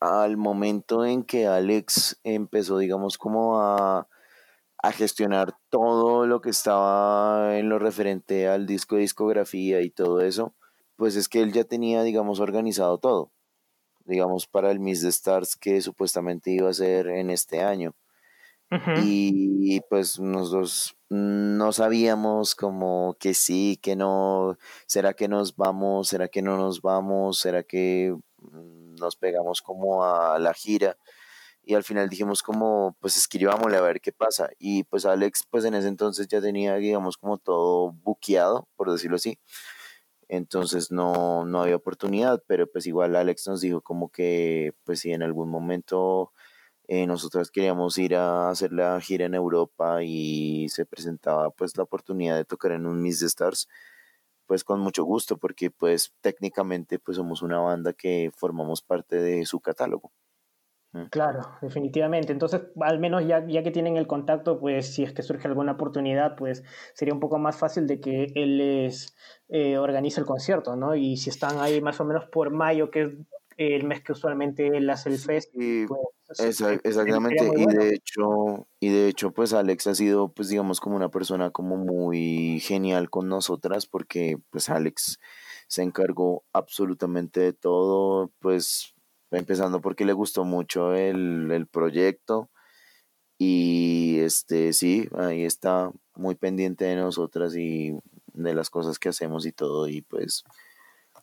[0.01, 4.09] al momento en que Alex empezó, digamos, como a,
[4.79, 10.21] a gestionar todo lo que estaba en lo referente al disco de discografía y todo
[10.21, 10.55] eso,
[10.97, 13.33] pues es que él ya tenía, digamos, organizado todo
[14.09, 17.95] digamos, para el Miss the Stars que supuestamente iba a ser en este año.
[19.03, 26.29] Y pues nosotros no sabíamos como que sí, que no, será que nos vamos, será
[26.29, 28.15] que no nos vamos, será que
[29.01, 30.97] nos pegamos como a la gira
[31.63, 34.51] y al final dijimos como pues escribámosle a ver qué pasa.
[34.59, 39.17] Y pues Alex pues en ese entonces ya tenía digamos como todo buqueado por decirlo
[39.17, 39.39] así.
[40.29, 45.13] Entonces no, no había oportunidad, pero pues igual Alex nos dijo como que pues si
[45.13, 46.33] en algún momento
[46.89, 51.83] eh, nosotros queríamos ir a hacer la gira en Europa y se presentaba pues la
[51.85, 53.69] oportunidad de tocar en un Miss Stars,
[54.49, 59.45] pues con mucho gusto porque pues técnicamente pues somos una banda que formamos parte de
[59.45, 60.11] su catálogo.
[61.11, 62.33] Claro, definitivamente.
[62.33, 65.73] Entonces, al menos ya, ya que tienen el contacto, pues si es que surge alguna
[65.73, 69.15] oportunidad, pues sería un poco más fácil de que él les
[69.49, 70.97] eh, organice el concierto, ¿no?
[70.97, 73.11] Y si están ahí más o menos por mayo, que es
[73.59, 75.53] el mes que usualmente él hace el fest.
[75.53, 76.41] pues,
[76.85, 81.11] exactamente, y de hecho, y de hecho, pues Alex ha sido, pues digamos, como una
[81.11, 85.19] persona como muy genial con nosotras, porque pues Alex
[85.67, 88.95] se encargó absolutamente de todo, pues
[89.33, 92.51] empezando porque le gustó mucho el, el proyecto
[93.39, 97.99] y este sí, ahí está muy pendiente de nosotras y
[98.33, 100.45] de las cosas que hacemos y todo y pues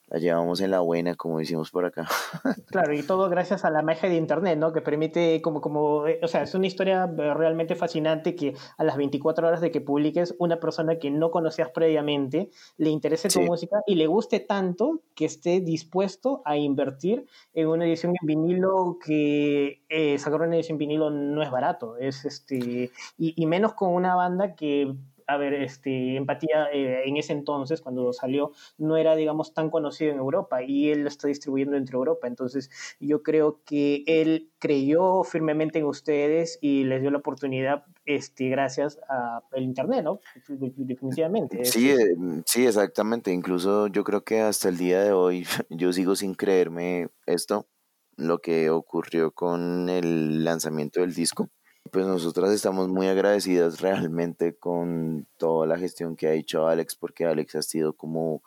[0.08, 2.08] la llevamos en la buena, como decimos por acá.
[2.68, 4.74] Claro, y todo gracias a la magia de Internet, ¿no?
[4.74, 8.98] Que permite, como, como, eh, o sea, es una historia realmente fascinante que a las
[8.98, 13.78] 24 horas de que publiques, una persona que no conocías previamente le interese tu música
[13.88, 19.84] y le guste tanto que esté dispuesto a invertir en una edición en vinilo que
[19.90, 23.94] eh, sacar una edición en vinilo no es barato, es este, y, y menos con
[23.94, 24.96] una banda que
[25.28, 30.12] a ver, este, Empatía eh, en ese entonces, cuando salió, no era, digamos, tan conocido
[30.12, 32.28] en Europa y él lo está distribuyendo entre Europa.
[32.28, 38.50] Entonces, yo creo que él creyó firmemente en ustedes y les dio la oportunidad este,
[38.50, 40.20] gracias al Internet, ¿no?
[40.48, 41.66] Definitivamente.
[41.66, 43.32] Sí, eh, sí, exactamente.
[43.32, 47.68] Incluso yo creo que hasta el día de hoy yo sigo sin creerme esto,
[48.16, 51.50] lo que ocurrió con el lanzamiento del disco
[51.92, 57.26] pues nosotras estamos muy agradecidas realmente con toda la gestión que ha hecho Alex, porque
[57.26, 58.44] Alex ha sido como,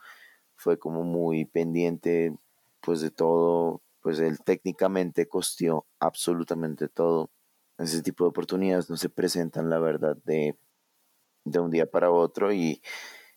[0.57, 2.37] fue como muy pendiente
[2.81, 7.31] pues de todo, pues él técnicamente costeó absolutamente todo.
[7.79, 10.57] Ese tipo de oportunidades no se presentan, la verdad, de,
[11.44, 12.83] de un día para otro y,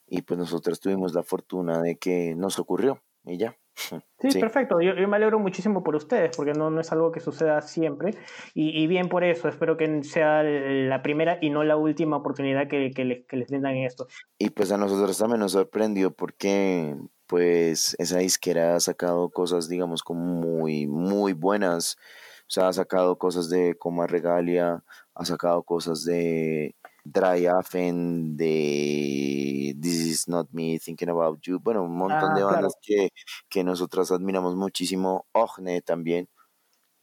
[0.08, 3.58] y pues nosotros tuvimos la fortuna de que nos ocurrió y ya.
[3.74, 4.80] Sí, perfecto.
[4.82, 8.12] Yo, me alegro muchísimo por ustedes, porque no, no es algo que suceda siempre.
[8.54, 12.92] Y, bien por eso, espero que sea la primera y no la última oportunidad que,
[12.92, 14.08] que, les, que les den esto.
[14.38, 16.96] Y pues a nosotros también nos sorprendió porque
[17.28, 21.98] pues esa disquera ha sacado cosas, digamos, como muy, muy buenas.
[22.42, 24.84] O sea, ha sacado cosas de Coma Regalia,
[25.16, 31.84] ha sacado cosas de Dry Afen, de This Is Not Me, Thinking About You, bueno,
[31.84, 33.10] un montón de ah, bandas que,
[33.50, 36.30] que nosotras admiramos muchísimo, Ogne también.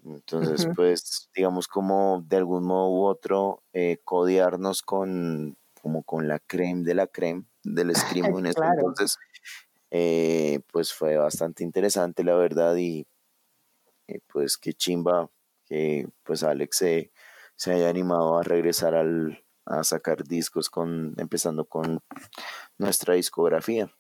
[0.05, 6.39] Entonces, pues, digamos como de algún modo u otro, eh, codearnos con, como con la
[6.39, 7.95] creme de la creme del
[8.31, 9.19] scream en este entonces,
[9.91, 13.07] eh, pues fue bastante interesante, la verdad, y
[14.33, 15.31] pues qué chimba
[15.67, 17.13] que pues Alex se,
[17.57, 22.01] se haya animado a regresar al, a sacar discos con empezando con
[22.79, 23.91] nuestra discografía.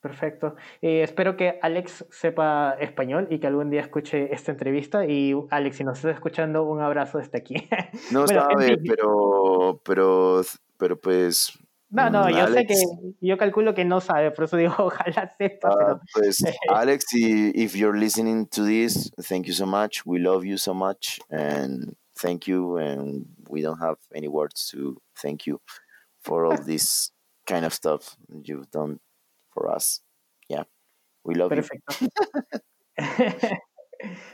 [0.00, 0.54] Perfecto.
[0.82, 5.04] Eh, espero que Alex sepa español y que algún día escuche esta entrevista.
[5.04, 7.54] Y Alex, si nos estás escuchando, un abrazo desde aquí.
[8.12, 10.42] No bueno, sabe, pero, pero,
[10.76, 11.58] pero pues.
[11.90, 12.74] No, no, yo sé que,
[13.20, 15.70] yo calculo que no sabe, por eso digo, ojalá sepa.
[15.70, 20.04] Uh, Pues, Alex, if you're listening to this, thank you so much.
[20.04, 21.18] We love you so much.
[21.30, 25.60] And thank you and we don't have any words to thank you
[26.22, 27.12] for all this
[27.46, 28.98] kind of stuff you've done
[29.52, 30.00] for us.
[30.48, 30.64] Yeah,
[31.24, 31.94] we love Perfecto.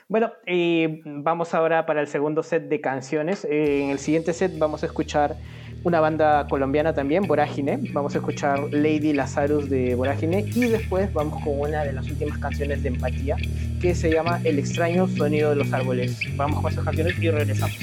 [0.08, 3.44] bueno, y vamos ahora para el segundo set de canciones.
[3.44, 5.36] en el siguiente set vamos a escuchar
[5.84, 7.78] una banda colombiana también, Vorágine.
[7.92, 12.38] Vamos a escuchar Lady Lazarus de Vorágine y después vamos con una de las últimas
[12.38, 13.36] canciones de Empatía
[13.80, 16.20] que se llama El extraño sonido de los árboles.
[16.36, 17.78] Vamos con esas canciones y regresamos.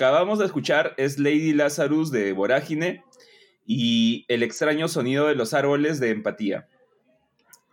[0.00, 3.04] Acabamos de escuchar es Lady Lazarus de Vorágine
[3.66, 6.68] y El extraño sonido de los árboles de Empatía.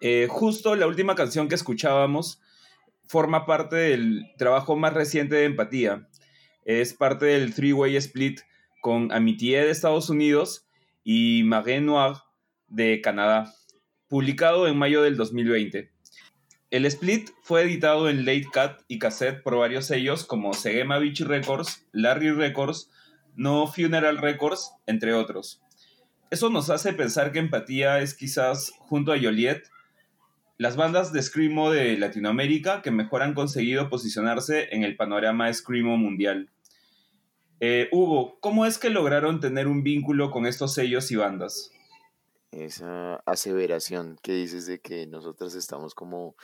[0.02, 2.42] Eh, justo la última canción que escuchábamos
[3.08, 6.10] forma parte del trabajo más reciente de Empatía.
[6.66, 8.42] Es parte del three-way split
[8.82, 10.68] con Amitié de Estados Unidos
[11.06, 12.18] y Marée Noir
[12.68, 13.54] de Canadá,
[14.10, 15.94] publicado en mayo del 2020.
[16.70, 21.22] El split fue editado en Late Cut y cassette por varios sellos como Segema Beach
[21.22, 22.92] Records, Larry Records,
[23.38, 25.62] No Funeral Records, entre otros.
[26.30, 29.64] Eso nos hace pensar que Empatía es quizás, junto a Joliet,
[30.58, 35.96] las bandas de Screamo de Latinoamérica que mejor han conseguido posicionarse en el panorama Screamo
[35.96, 36.50] mundial.
[37.62, 41.72] Eh, Hugo, ¿cómo es que lograron tener un vínculo con estos sellos y bandas?
[42.52, 46.36] Esa aseveración que dices de que nosotros estamos como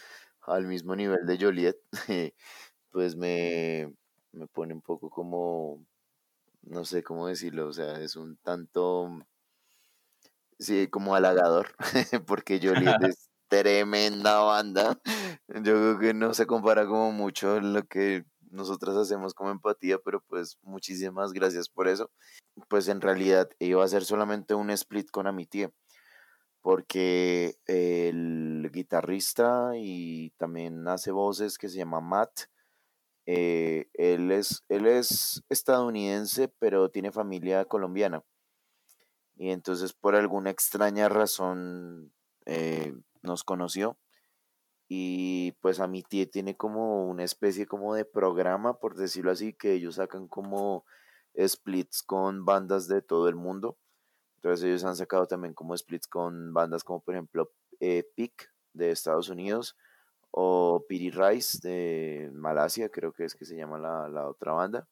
[0.42, 1.78] al mismo nivel de Joliet,
[2.92, 3.94] pues me,
[4.32, 5.86] me pone un poco como,
[6.64, 9.10] no sé cómo decirlo, o sea, es un tanto,
[10.60, 11.76] sí, como halagador,
[12.28, 15.00] porque Joliet es tremenda banda.
[15.48, 20.22] Yo creo que no se compara como mucho lo que nosotros hacemos como empatía, pero
[20.22, 22.10] pues muchísimas gracias por eso.
[22.70, 25.72] Pues en realidad iba a ser solamente un split con Amitie
[26.64, 32.46] porque el guitarrista y también hace voces que se llama Matt,
[33.26, 38.24] eh, él, es, él es estadounidense, pero tiene familia colombiana.
[39.36, 42.14] Y entonces por alguna extraña razón
[42.46, 43.98] eh, nos conoció.
[44.88, 49.54] Y pues a mi tía tiene como una especie como de programa, por decirlo así,
[49.54, 50.86] que ellos sacan como
[51.38, 53.78] splits con bandas de todo el mundo.
[54.44, 58.92] Entonces ellos han sacado también como splits con bandas como por ejemplo eh, Peak de
[58.92, 59.78] Estados Unidos
[60.32, 64.88] o Piri Rice de Malasia, creo que es que se llama la, la otra banda.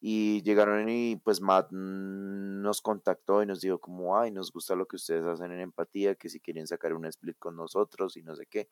[0.00, 4.86] Y llegaron y pues Matt nos contactó y nos dijo como, ay, nos gusta lo
[4.86, 8.36] que ustedes hacen en empatía, que si quieren sacar un split con nosotros y no
[8.36, 8.68] sé qué.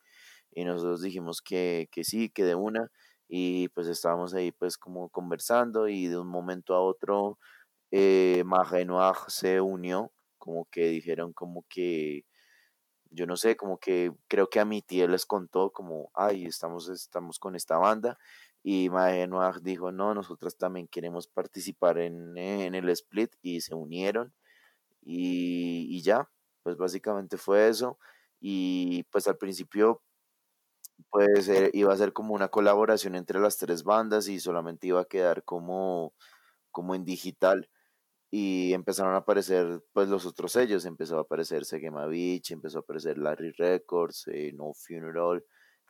[0.51, 2.91] Y nosotros dijimos que, que sí, que de una.
[3.27, 7.39] Y pues estábamos ahí pues como conversando y de un momento a otro
[7.95, 10.11] eh, Noir se unió,
[10.43, 12.25] como que dijeron como que,
[13.11, 16.89] yo no sé, como que creo que a mi tía les contó como, ay, estamos,
[16.89, 18.17] estamos con esta banda.
[18.63, 24.33] Y Noir dijo, no, nosotros también queremos participar en, en el split y se unieron.
[25.03, 26.29] Y, y ya,
[26.63, 27.99] pues básicamente fue eso.
[28.41, 30.01] Y pues al principio
[31.09, 35.01] pues eh, iba a ser como una colaboración entre las tres bandas y solamente iba
[35.01, 36.13] a quedar como,
[36.71, 37.69] como en digital
[38.35, 42.81] y empezaron a aparecer pues los otros sellos, empezó a aparecer Segema Beach, empezó a
[42.81, 45.45] aparecer Larry Records, eh, No Funeral,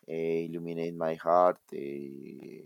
[0.08, 2.66] eh, Illuminate My Heart, eh,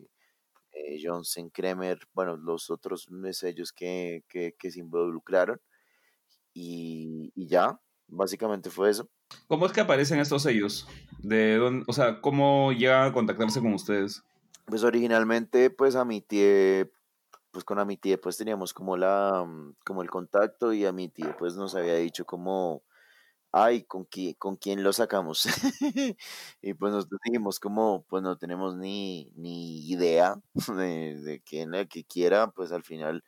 [1.00, 5.62] Johnson Kremer, bueno, los otros sellos que, que, que se involucraron
[6.56, 9.08] y, y, ya, básicamente fue eso.
[9.46, 10.88] ¿Cómo es que aparecen estos sellos?
[11.20, 14.24] ¿De dónde, o sea, cómo llegan a contactarse con ustedes?
[14.66, 16.90] Pues originalmente, pues a mi tía
[17.58, 21.74] pues con Amitie pues teníamos como la mm, como el contacto y Amitie pues nos
[21.74, 22.84] había dicho como
[23.52, 25.48] ay con quién con quién lo sacamos
[26.62, 30.36] y pues nosotros dijimos como pues no tenemos ni ni idea
[30.78, 33.24] de, de quién el que quiera pues al final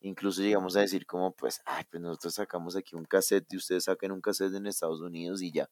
[0.00, 3.86] incluso llegamos a decir como pues ay pues nosotros sacamos aquí un cassette y ustedes
[3.86, 5.68] saquen un cassette en Estados Unidos y ya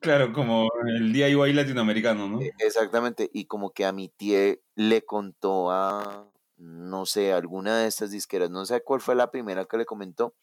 [0.00, 2.40] Claro, como el DIY latinoamericano, ¿no?
[2.40, 6.26] E, exactamente, y como que a mi tía le contó a,
[6.56, 10.34] no sé, alguna de estas disqueras, no sé cuál fue la primera que le comentó,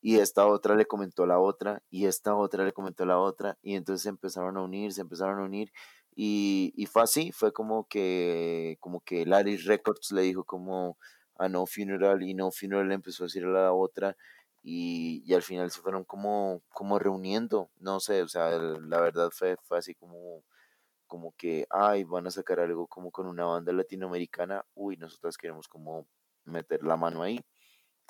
[0.00, 3.74] y esta otra le comentó la otra, y esta otra le comentó la otra, y
[3.74, 5.72] entonces se empezaron a unir, se empezaron a unir,
[6.14, 10.98] y, y fue así, fue como que, como que Larry Records le dijo como
[11.36, 14.16] a No Funeral, y No Funeral le empezó a decir a la otra,
[14.62, 19.30] y, y al final se fueron como, como reuniendo, no sé, o sea, la verdad
[19.32, 20.42] fue, fue así como
[21.08, 25.66] como que, ay, van a sacar algo como con una banda latinoamericana, uy, nosotros queremos
[25.66, 26.06] como
[26.44, 27.40] meter la mano ahí.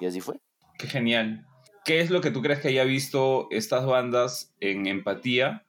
[0.01, 0.41] Y así fue.
[0.79, 1.47] Qué genial.
[1.85, 5.65] ¿Qué es lo que tú crees que haya visto estas bandas en empatía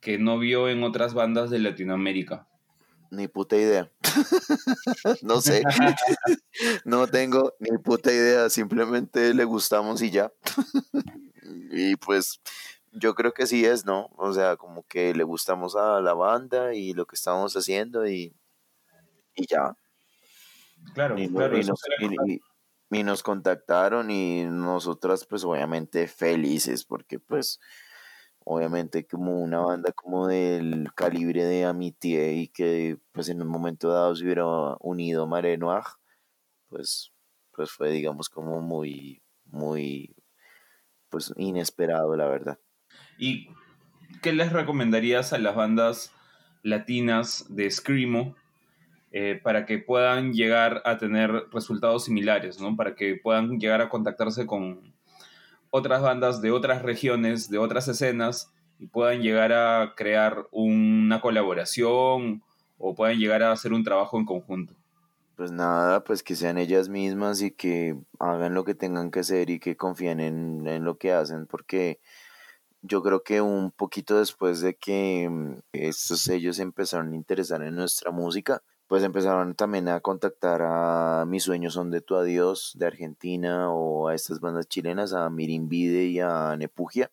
[0.00, 2.48] que no vio en otras bandas de Latinoamérica?
[3.12, 3.90] Ni puta idea.
[5.22, 5.62] no sé.
[6.84, 8.48] no tengo ni puta idea.
[8.50, 10.32] Simplemente le gustamos y ya.
[11.70, 12.40] y pues
[12.92, 14.10] yo creo que sí es, ¿no?
[14.16, 18.34] O sea, como que le gustamos a la banda y lo que estamos haciendo y,
[19.34, 19.76] y ya.
[20.94, 21.58] Claro, y, claro.
[21.58, 21.80] Y nos,
[22.90, 27.60] y, nos, contactaron y nosotras pues obviamente felices porque pues
[28.44, 33.88] obviamente como una banda como del calibre de Amitié y que pues en un momento
[33.88, 34.44] dado se hubiera
[34.80, 35.84] unido Mare Noir,
[36.72, 37.12] pues,
[37.52, 40.16] pues fue, digamos, como muy, muy,
[41.10, 42.58] pues inesperado, la verdad.
[43.18, 43.48] ¿Y
[44.22, 46.12] qué les recomendarías a las bandas
[46.62, 48.34] latinas de Screamo
[49.10, 52.76] eh, para que puedan llegar a tener resultados similares, ¿no?
[52.76, 54.80] Para que puedan llegar a contactarse con
[55.70, 62.42] otras bandas de otras regiones, de otras escenas, y puedan llegar a crear una colaboración
[62.78, 64.74] o puedan llegar a hacer un trabajo en conjunto.
[65.36, 69.50] Pues nada, pues que sean ellas mismas y que hagan lo que tengan que hacer
[69.50, 72.00] y que confíen en, en lo que hacen, porque
[72.82, 77.76] yo creo que un poquito después de que mm, estos sellos empezaron a interesar en
[77.76, 82.86] nuestra música, pues empezaron también a contactar a Mis Sueños Son de Tu Adiós de
[82.86, 87.10] Argentina o a estas bandas chilenas, a Mirimbide y a Nepugia.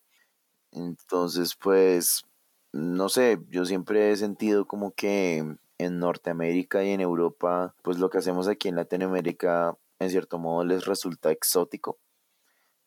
[0.72, 2.24] Entonces, pues,
[2.72, 8.10] no sé, yo siempre he sentido como que en Norteamérica y en Europa, pues lo
[8.10, 11.98] que hacemos aquí en Latinoamérica, en cierto modo, les resulta exótico.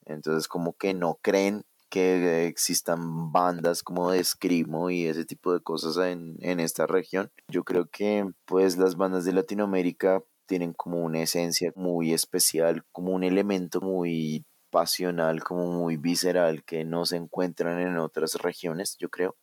[0.06, 5.62] Entonces, como que no creen que existan bandas como de Escrimo y ese tipo de
[5.62, 7.32] cosas en, en esta región.
[7.48, 13.12] Yo creo que pues las bandas de Latinoamérica tienen como una esencia muy especial, como
[13.12, 19.10] un elemento muy pasional, como muy visceral que no se encuentran en otras regiones, yo
[19.10, 19.36] creo.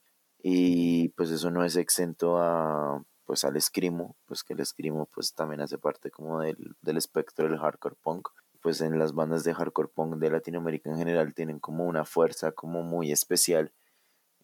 [0.43, 5.35] Y pues eso no es exento a pues al escrimo, pues que el escrimo pues
[5.35, 8.29] también hace parte como del, del espectro del hardcore punk
[8.61, 12.53] pues en las bandas de hardcore punk de Latinoamérica en general tienen como una fuerza
[12.53, 13.73] como muy especial.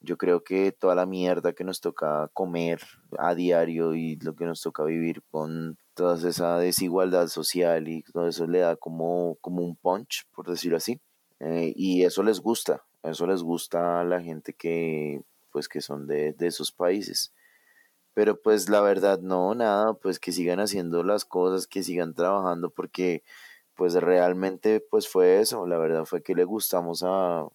[0.00, 2.80] Yo creo que toda la mierda que nos toca comer
[3.18, 8.28] a diario y lo que nos toca vivir con toda esa desigualdad social y todo
[8.28, 11.00] eso le da como, como un punch, por decirlo así.
[11.40, 16.06] Eh, y eso les gusta, eso les gusta a la gente que pues que son
[16.06, 17.32] de, de esos países.
[18.14, 22.70] Pero pues la verdad no, nada, pues que sigan haciendo las cosas, que sigan trabajando
[22.70, 23.22] porque
[23.76, 27.46] pues realmente pues fue eso, la verdad fue que le gustamos a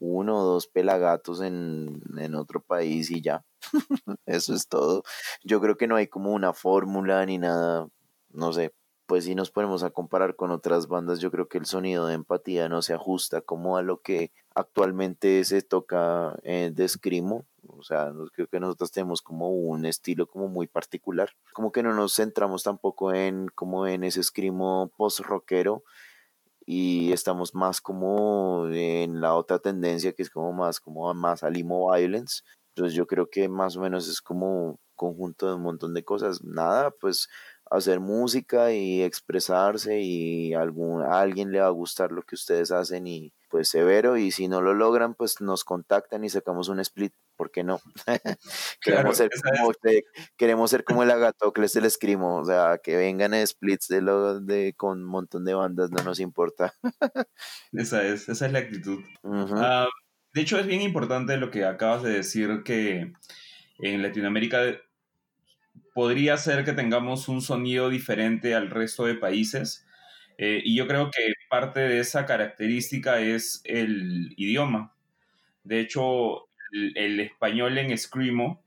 [0.00, 3.44] uno o dos pelagatos en, en otro país y ya,
[4.26, 5.04] eso es todo.
[5.44, 7.88] Yo creo que no hay como una fórmula ni nada,
[8.30, 8.74] no sé,
[9.06, 12.14] pues si nos ponemos a comparar con otras bandas, yo creo que el sonido de
[12.14, 17.82] empatía no se ajusta como a lo que actualmente se toca eh, de Escrimo, o
[17.82, 22.14] sea, creo que nosotros tenemos como un estilo como muy particular, como que no nos
[22.14, 25.84] centramos tampoco en como en ese escrimo post rockero
[26.66, 31.92] y estamos más como en la otra tendencia que es como más como más alimo
[31.92, 32.42] violence.
[32.74, 36.42] Entonces yo creo que más o menos es como conjunto de un montón de cosas.
[36.42, 37.28] Nada, pues
[37.70, 42.70] hacer música y expresarse y algún, a alguien le va a gustar lo que ustedes
[42.70, 46.80] hacen y pues severo y si no lo logran pues nos contactan y sacamos un
[46.80, 47.80] split, ¿por qué no?
[48.80, 49.72] queremos, ser como,
[50.38, 54.40] queremos ser como el Agatocles del Escrimo, o sea, que vengan a splits de lo,
[54.40, 56.72] de, con un montón de bandas, no nos importa.
[57.72, 59.00] esa es, esa es la actitud.
[59.22, 59.86] Ah,
[60.32, 63.12] de hecho es bien importante lo que acabas de decir que
[63.80, 64.80] en Latinoamérica
[65.92, 69.86] podría ser que tengamos un sonido diferente al resto de países.
[70.38, 74.94] Eh, y yo creo que parte de esa característica es el idioma.
[75.64, 78.62] De hecho, el, español en escrimo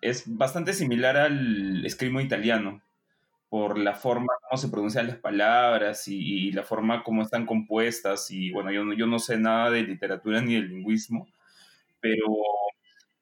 [0.00, 2.82] es bastante similar al escrimo italiano,
[3.48, 8.28] por la forma como se pronuncian las palabras y, la forma como están compuestas.
[8.32, 11.28] Y bueno, yo, yo no sé nada de literatura ni de lingüismo,
[12.00, 12.26] pero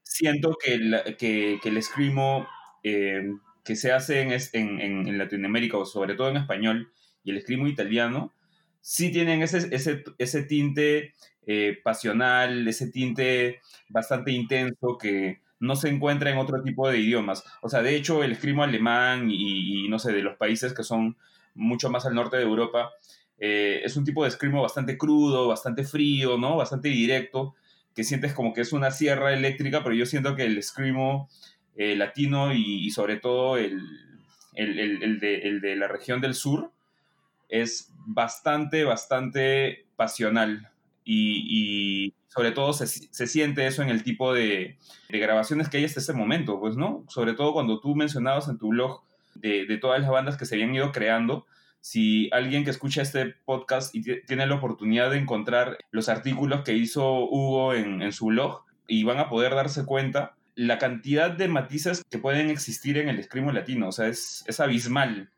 [0.02, 2.48] siento que el, que, el escrimo
[2.82, 3.34] eh,
[3.64, 6.90] que se hace en, en, en, Latinoamérica, o sobre todo en español,
[7.22, 8.32] y el escrimo italiano,
[8.80, 11.14] sí tienen ese, ese, ese tinte
[11.46, 17.42] eh, pasional, ese tinte bastante intenso que no se encuentra en otro tipo de idiomas.
[17.62, 21.16] O sea, de hecho, el escrimo alemán y, no sé, de los países que son
[21.54, 22.90] mucho más al norte de Europa,
[23.38, 26.56] eh, es un tipo de escrimo bastante crudo, bastante frío, ¿no?
[26.56, 27.54] Bastante directo,
[27.94, 31.28] que sientes como que es una sierra eléctrica, pero yo siento que el escrimo
[31.76, 33.80] eh, latino y, sobre todo el,
[34.52, 36.72] de, la región del sur
[37.48, 40.70] es bastante, bastante pasional
[41.04, 42.86] y, sobre todo se,
[43.26, 44.76] siente eso en el tipo de,
[45.08, 47.04] grabaciones que hay hasta ese momento, pues, ¿no?
[47.08, 49.02] Sobre todo cuando tú mencionabas en tu blog
[49.34, 51.46] de, todas las bandas que se habían ido creando,
[51.80, 56.74] si alguien que escucha este podcast y tiene la oportunidad de encontrar los artículos que
[56.74, 61.46] hizo Hugo en, en su blog, y van a poder darse cuenta la cantidad de
[61.46, 65.30] matices que pueden existir en el escrimo latino, o sea, es, es abismal.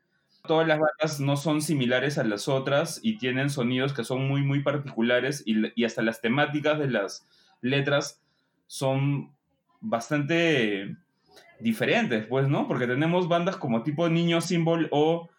[0.43, 4.41] Todas las bandas no son similares a las otras y tienen sonidos que son muy,
[4.41, 7.27] muy particulares y, hasta las temáticas de las
[7.61, 8.21] letras
[8.67, 9.33] son
[9.79, 10.95] bastante
[11.59, 12.67] diferentes, pues, ¿no?
[12.67, 15.29] Porque tenemos bandas como tipo Niño Symbol o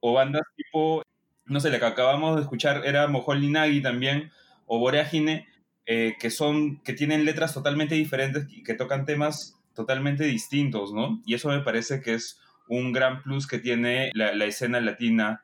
[0.00, 1.02] o bandas tipo,
[1.46, 4.30] no sé, la que acabamos de escuchar era Moholy Nagi también,
[4.66, 5.48] o Vorágine,
[5.86, 11.22] eh, que son, que tienen letras totalmente diferentes y que tocan temas totalmente distintos, ¿no?
[11.24, 15.42] Y eso me parece que es un gran plus que tiene la, escena latina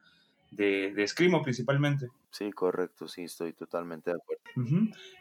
[0.50, 2.08] de, de Screamo principalmente.
[2.34, 4.42] Sí, correcto, sí, estoy totalmente de acuerdo.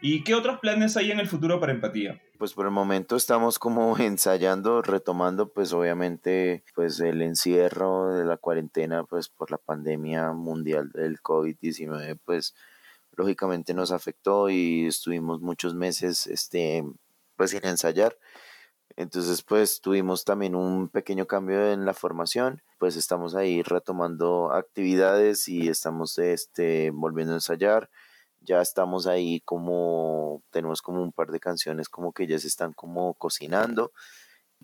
[0.02, 2.20] ¿Y qué otros planes hay en el futuro para Empatía?
[2.40, 8.38] Pues por el momento estamos como ensayando, retomando pues obviamente pues el encierro de la
[8.38, 12.56] cuarentena pues por la pandemia mundial del COVID-19 pues
[13.16, 16.84] lógicamente nos afectó y estuvimos muchos meses este
[17.36, 18.18] pues sin ensayar
[18.96, 25.48] entonces, pues tuvimos también un pequeño cambio en la formación, pues estamos ahí retomando actividades
[25.48, 27.90] y estamos este, volviendo a ensayar.
[28.42, 32.74] Ya estamos ahí como, tenemos como un par de canciones como que ya se están
[32.74, 33.92] como cocinando.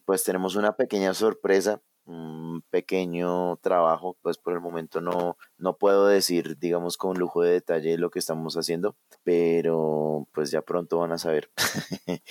[0.05, 6.07] Pues tenemos una pequeña sorpresa, un pequeño trabajo, pues por el momento no, no puedo
[6.07, 11.13] decir, digamos, con lujo de detalle lo que estamos haciendo, pero pues ya pronto van
[11.13, 11.51] a saber.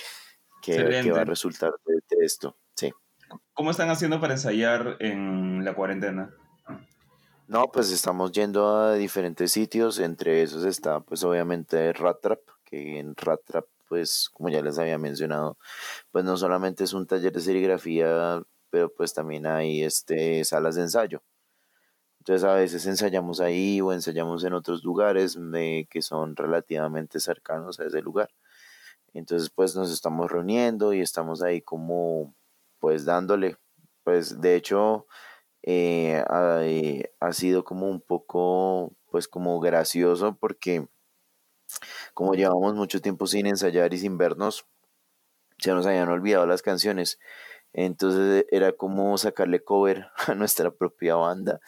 [0.69, 2.55] que, va a resultar de, esto.
[2.75, 2.91] Sí.
[3.53, 6.33] ¿Cómo están haciendo para ensayar en la cuarentena?
[7.47, 13.15] No, pues estamos yendo a diferentes sitios, entre esos está pues obviamente Ratrap, que en
[13.15, 15.57] Ratrap pues como ya les había mencionado,
[16.11, 20.83] pues no solamente es un taller de serigrafía, pero pues también hay este salas de
[20.83, 21.23] ensayo.
[22.19, 27.79] Entonces a veces ensayamos ahí o ensayamos en otros lugares eh, que son relativamente cercanos
[27.79, 28.29] a ese lugar.
[29.13, 32.35] Entonces pues nos estamos reuniendo y estamos ahí como
[32.79, 33.57] pues dándole.
[34.03, 35.07] Pues de hecho
[35.63, 40.87] eh, ha, sido como un poco pues como gracioso porque
[42.13, 44.65] como llevamos mucho tiempo sin ensayar y sin vernos,
[45.59, 47.19] se nos habían olvidado las canciones.
[47.73, 51.59] Entonces era como sacarle cover a nuestra propia banda.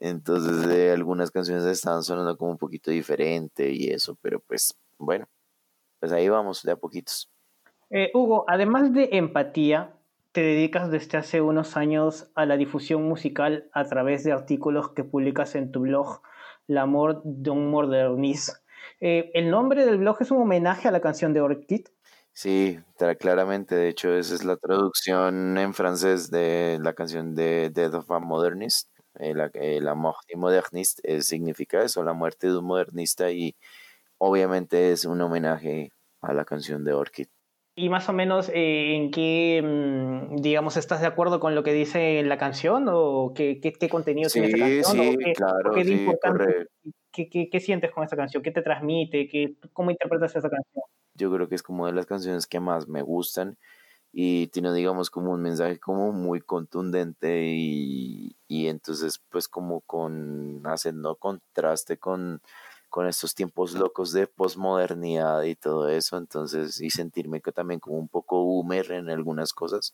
[0.00, 5.28] Entonces eh, algunas canciones estaban sonando como un poquito diferente y eso, pero pues bueno,
[6.06, 7.28] pues ahí vamos, de a poquitos.
[7.90, 9.90] Eh, Hugo, además de empatía,
[10.30, 15.02] te dedicas desde hace unos años a la difusión musical a través de artículos que
[15.02, 16.22] publicas en tu blog,
[16.68, 18.52] L'Amour d'un Moderniste.
[19.00, 21.86] Eh, ¿El nombre del blog es un homenaje a la canción de Orchid?
[22.32, 22.78] Sí,
[23.18, 23.74] claramente.
[23.74, 28.20] De hecho, esa es la traducción en francés de la canción de Death of a
[28.20, 28.90] Modernist.
[29.14, 33.56] El, el Amour du Moderniste eh, significa eso, la muerte de un modernista y
[34.18, 35.90] obviamente es un homenaje
[36.26, 37.28] a la canción de Orchid.
[37.78, 41.74] ¿Y más o menos eh, en qué, mm, digamos, estás de acuerdo con lo que
[41.74, 44.84] dice la canción o qué, qué, contenido tiene esa canción?
[44.84, 46.06] Sí, qué, claro, sí,
[47.12, 48.42] qué, qué, sientes con esa canción?
[48.42, 49.28] ¿Qué te transmite?
[49.28, 50.84] ¿Qué, ¿Cómo interpretas esa canción?
[51.14, 53.58] Yo creo que es como de las canciones que más me gustan
[54.10, 60.62] y tiene, digamos, como un mensaje como muy contundente y, y entonces pues como con
[60.64, 62.40] haciendo contraste con
[62.96, 67.98] con estos tiempos locos de posmodernidad y todo eso, entonces, y sentirme que también como
[67.98, 69.92] un poco boomer en algunas cosas.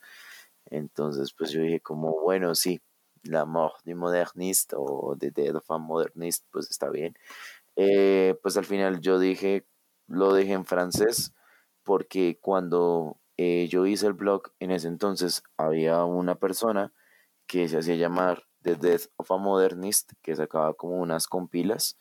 [0.67, 2.81] Entonces, pues yo dije como, bueno, sí,
[3.25, 7.17] la mort du moderniste o de Dead of a Modernist, pues está bien.
[7.75, 9.67] Eh, pues al final yo dije,
[10.07, 11.35] lo dejé en francés,
[11.83, 16.93] porque cuando eh, yo hice el blog, en ese entonces había una persona
[17.49, 21.99] que se hacía llamar The Death of a Modernist, que sacaba como unas compilas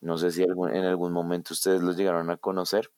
[0.00, 2.90] no sé si en algún momento ustedes los llegaron a conocer.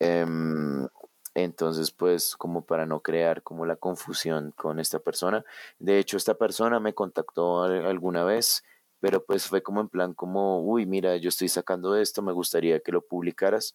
[0.00, 0.86] Em,
[1.34, 5.44] entonces, pues, como para no crear como la confusión con esta persona.
[5.78, 8.64] De hecho, esta persona me contactó alguna vez,
[9.00, 12.80] pero pues fue como en plan como, uy, mira, yo estoy sacando esto, me gustaría
[12.80, 13.74] que lo publicaras.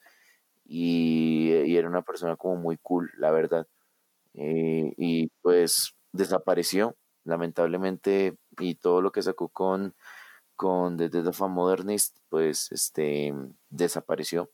[0.65, 3.67] Y, era una persona como muy cool, la verdad.
[4.35, 6.95] Eh, y pues desapareció,
[7.25, 9.95] lamentablemente, y todo lo que sacó con
[10.55, 13.33] con The Death of a Modernist, pues este
[13.69, 14.49] desapareció.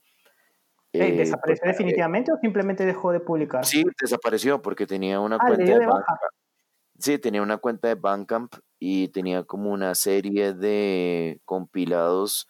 [0.91, 3.65] Eh, ¿Desapareció pues, definitivamente o simplemente dejó de publicar?
[3.65, 6.19] Sí, desapareció porque tenía una ah, cuenta de, Bandcamp.
[6.97, 12.47] Sí, tenía una cuenta de Bandcamp y tenía como una serie de compilados.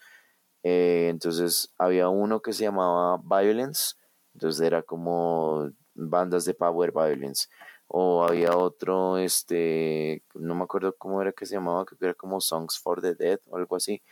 [0.64, 3.96] Eh, entonces había uno que se llamaba Violence,
[4.34, 7.48] entonces era como bandas de Power Violence
[7.92, 12.40] o había otro, este, no me acuerdo cómo era que se llamaba, que era como
[12.40, 14.04] Songs for the Dead o algo así,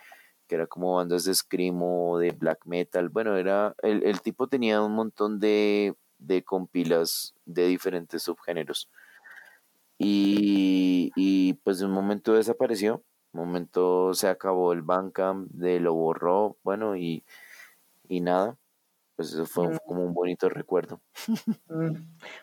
[0.47, 4.82] que era como bandas de screamo, de black metal, bueno, era, el, el tipo tenía
[4.82, 8.89] un montón de, de compilas de diferentes subgéneros.
[9.99, 15.93] Y, y pues de un momento desapareció, un momento se acabó el Bandcamp, de lo
[15.93, 17.23] borró, bueno, y,
[18.09, 18.57] y nada,
[19.18, 19.78] pues eso fue mm.
[19.86, 21.01] como un bonito recuerdo.
[21.70, 21.95] Mm.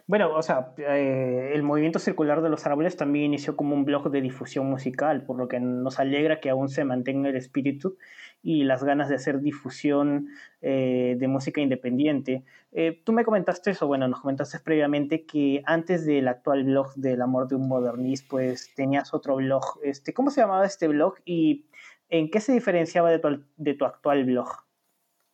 [0.07, 4.11] Bueno, o sea, eh, el movimiento circular de los árboles también inició como un blog
[4.11, 7.97] de difusión musical, por lo que nos alegra que aún se mantenga el espíritu
[8.43, 10.29] y las ganas de hacer difusión
[10.61, 12.45] eh, de música independiente.
[12.73, 17.23] Eh, tú me comentaste eso, bueno, nos comentaste previamente que antes del actual blog del
[17.23, 19.79] amor de un modernista, pues tenías otro blog.
[19.85, 21.67] Este, ¿Cómo se llamaba este blog y
[22.11, 24.64] en qué se diferenciaba de tu, de tu actual blog?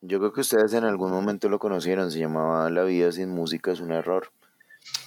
[0.03, 3.72] Yo creo que ustedes en algún momento lo conocieron, se llamaba La vida sin música
[3.72, 4.32] es un error.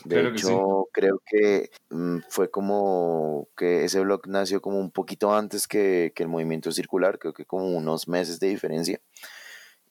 [0.05, 5.67] De hecho, creo que mm, fue como que ese blog nació como un poquito antes
[5.67, 9.01] que, el movimiento circular, creo que como unos meses de diferencia.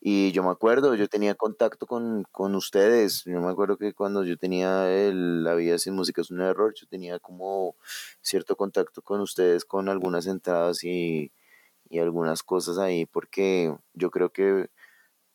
[0.01, 3.25] Y yo me acuerdo, yo tenía contacto con, ustedes.
[3.25, 6.75] Yo me acuerdo que cuando yo tenía el, La vida sin música es un error,
[6.75, 7.77] yo tenía como
[8.21, 11.33] cierto contacto con ustedes con algunas entradas y,
[11.89, 14.71] y algunas cosas ahí, porque yo creo que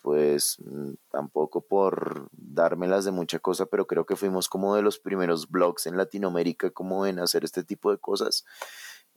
[0.08, 4.99] pues mm, tampoco por dármelas de mucha cosa, pero creo que fuimos como de los
[4.99, 8.45] primeros blogs en Latinoamérica como en hacer este tipo de cosas.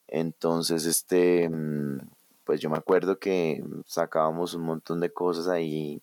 [0.08, 2.00] Entonces, este, mm,
[2.42, 6.02] pues yo me acuerdo que sacábamos un montón de cosas ahí.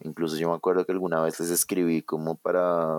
[0.00, 2.96] Incluso yo me acuerdo que alguna vez les escribí como para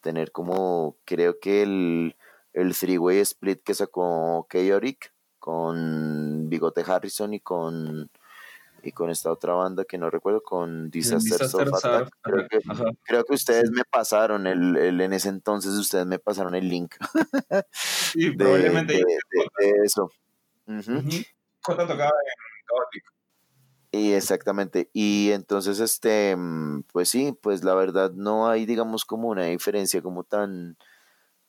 [0.00, 2.16] tener como, creo que el,
[2.52, 8.10] el three-way split que sacó Keyorik con Bigote Harrison y con
[8.82, 11.48] y con esta otra banda que no recuerdo, con Disaster,
[13.02, 16.94] Creo que, ustedes me pasaron el, el, en ese entonces ustedes me pasaron el link.
[17.70, 20.10] sí, probablemente de, eso.
[21.64, 22.10] tocaba
[23.92, 24.90] en Y exactamente.
[24.92, 30.02] Y entonces, este, mm, pues sí, pues la verdad no hay, digamos, como una diferencia
[30.02, 30.76] como tan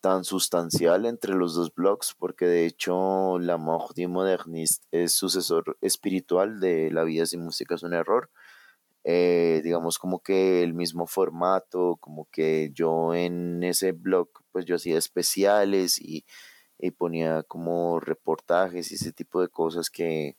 [0.04, 5.78] tan sustancial entre los dos blogs, porque de hecho La Mort du Moderniste es sucesor
[5.80, 8.30] espiritual de La vida sin música es un error.
[9.06, 14.76] Eh, digamos como que el mismo formato, como que yo en ese blog pues yo
[14.76, 16.26] hacía especiales y,
[16.97, 20.36] ponía como reportajes y ese tipo de cosas que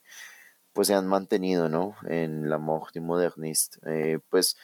[0.75, 1.97] pues se han mantenido, ¿no?
[2.07, 3.79] En La Mort du Moderniste.
[3.87, 4.57] Eh, pues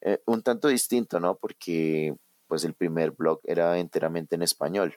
[0.00, 1.36] eh, un tanto distinto, ¿no?
[1.36, 2.16] Porque
[2.48, 4.96] pues el primer blog era enteramente en español.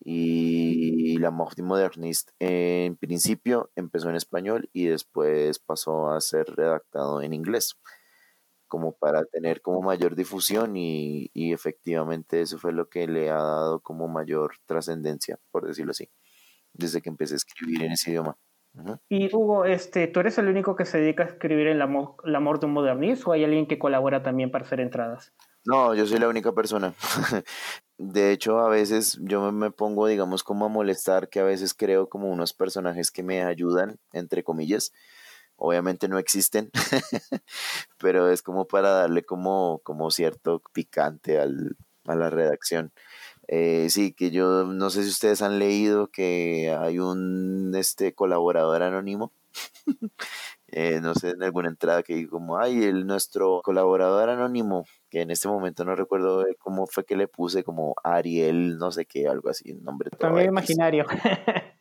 [0.00, 7.20] Y la Mort Moderniste en principio empezó en español y después pasó a ser redactado
[7.22, 7.76] en inglés,
[8.68, 13.80] como para tener como mayor difusión y, efectivamente eso fue lo que le ha dado
[13.80, 16.10] como mayor trascendencia, por decirlo así,
[16.72, 18.36] desde que empecé a escribir en ese idioma.
[19.08, 21.88] Y Hugo, este, ¿tú eres el único que se dedica a escribir en la,
[22.24, 25.32] la Moderniste o hay alguien que colabora también para hacer entradas?
[25.68, 26.94] No, yo soy la única persona.
[27.98, 32.08] De hecho, a veces yo me pongo, digamos, como a molestar, que a veces creo
[32.08, 34.92] como unos personajes que me ayudan, entre comillas.
[35.56, 36.70] Obviamente no existen,
[37.98, 42.92] pero es como para darle como, como cierto picante al, a la redacción.
[43.48, 48.82] Eh, sí, que yo no sé si ustedes han leído que hay un este colaborador
[48.84, 49.32] anónimo
[50.70, 55.22] eh, no sé, en alguna entrada que digo como, ay, el, nuestro colaborador anónimo, que
[55.22, 59.28] en este momento no recuerdo cómo fue que le puse como Ariel, no sé qué,
[59.28, 60.10] algo así, un nombre.
[60.10, 61.06] También imaginario.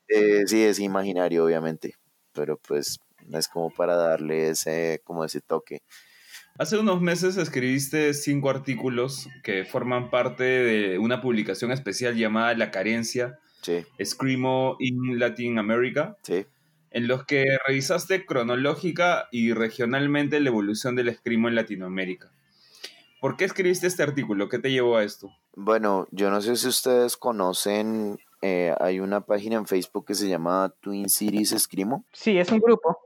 [0.08, 1.96] Eh, sí, es imaginario, obviamente,
[2.32, 3.00] pero pues
[3.34, 5.82] es como para darle ese, como ese toque.
[6.58, 12.72] Hace unos meses escribiste cinco artículos que forman parte de una publicación especial llamada La
[12.72, 13.86] Carencia, sí.
[14.02, 16.16] Screamo in Latin America.
[16.24, 16.46] Sí
[16.92, 22.32] en los que revisaste cronológica y regionalmente la evolución del escrimo en Latinoamérica.
[23.20, 24.48] ¿Por qué escribiste este artículo?
[24.48, 25.32] ¿Qué te llevó a esto?
[25.56, 30.30] Bueno, yo no sé si ustedes conocen, eh, hay una página en Facebook que se
[30.30, 32.06] llama Twin Cities Escrimo.
[32.14, 32.98] Sí, es un grupo.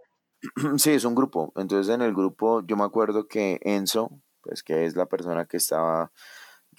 [0.77, 1.53] Sí, es un grupo.
[1.55, 4.09] Entonces en el grupo yo me acuerdo que Enzo,
[4.41, 6.11] pues que es la persona que estaba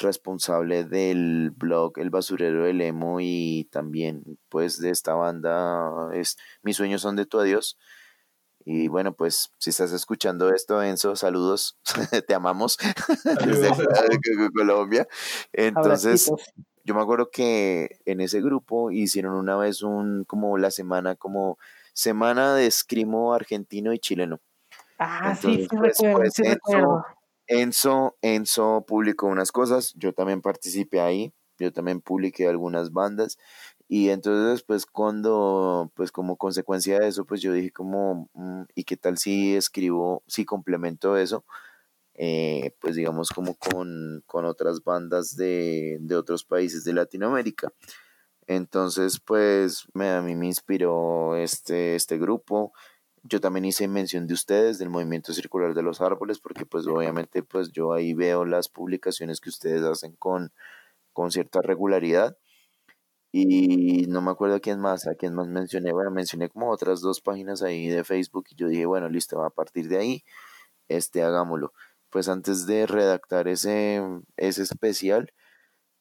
[0.03, 6.77] responsable del blog El Basurero del Emo y también pues de esta banda es Mis
[6.77, 7.79] sueños son de tu adiós.
[8.65, 11.79] Y bueno, pues si estás escuchando esto, Enzo, saludos,
[12.29, 12.79] te amamos
[13.45, 15.09] desde Colombia.
[15.53, 16.31] Entonces,
[16.85, 21.59] yo me acuerdo que en ese grupo hicieron una vez un, como la semana, como
[21.93, 24.41] semana de escrimo argentino y chileno.
[24.99, 27.05] Ah, sí, sí, pues, pues, recuerdo,
[27.47, 33.39] Enzo, Enzo publicó unas cosas, yo también participé ahí, yo también publiqué algunas bandas
[33.89, 38.85] y entonces pues cuando pues como consecuencia de eso pues yo dije como mm, y
[38.85, 41.45] qué tal si escribo, si complemento eso
[42.15, 47.73] eh, pues digamos como con, otras bandas de, de, otros países de Latinoamérica.
[48.47, 52.73] Entonces pues me, a mí me inspiró este, este grupo,
[53.25, 57.43] yo también hice mención de ustedes, del movimiento circular de los árboles, porque pues obviamente
[57.43, 60.53] pues yo ahí veo las publicaciones que ustedes hacen con,
[61.13, 62.37] con cierta regularidad.
[63.33, 65.93] Y no me acuerdo a quién más, a quién más mencioné.
[65.93, 69.51] Bueno, mencioné como otras dos páginas ahí de Facebook y yo dije, bueno, listo, a
[69.51, 70.25] partir de ahí,
[70.89, 71.73] este, hagámoslo.
[72.11, 74.03] Pues antes de redactar ese,
[74.37, 75.33] ese especial,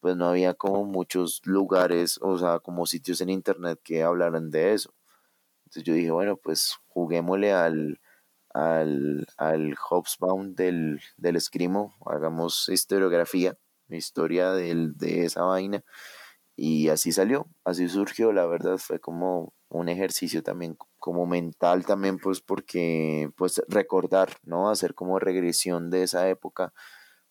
[0.01, 4.73] pues no había como muchos lugares, o sea, como sitios en internet que hablaran de
[4.73, 4.93] eso.
[5.71, 8.01] Entonces yo dije, bueno, pues juguémosle al,
[8.53, 13.57] al, al Hobsbawm del, del escrimo, hagamos historiografía,
[13.87, 15.81] historia del, de esa vaina.
[16.57, 22.17] Y así salió, así surgió, la verdad fue como un ejercicio también como mental también
[22.19, 24.69] pues porque pues recordar, ¿no?
[24.69, 26.73] Hacer como regresión de esa época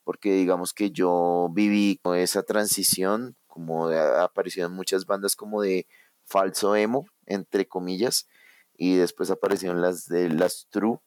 [0.03, 5.86] porque digamos que yo viví esa transición como de, aparecieron muchas bandas como de
[6.24, 8.28] falso emo entre comillas
[8.76, 10.98] y después aparecieron las de las true.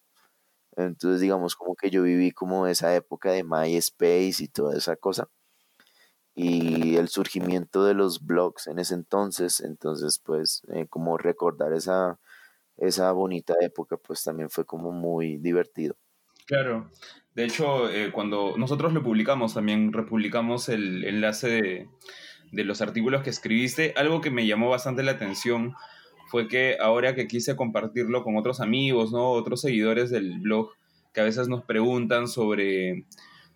[0.75, 5.29] Entonces digamos como que yo viví como esa época de MySpace y toda esa cosa
[6.35, 12.19] y el surgimiento de los blogs en ese entonces, entonces pues eh, como recordar esa,
[12.77, 15.95] esa bonita época pues también fue como muy divertido.
[16.45, 16.89] Claro,
[17.35, 21.89] de hecho eh, cuando nosotros lo publicamos también republicamos el enlace de,
[22.51, 25.75] de los artículos que escribiste, algo que me llamó bastante la atención
[26.33, 29.29] fue que ahora que quise compartirlo con otros amigos, ¿no?
[29.29, 30.71] Otros seguidores del blog
[31.13, 33.05] que a veces nos preguntan sobre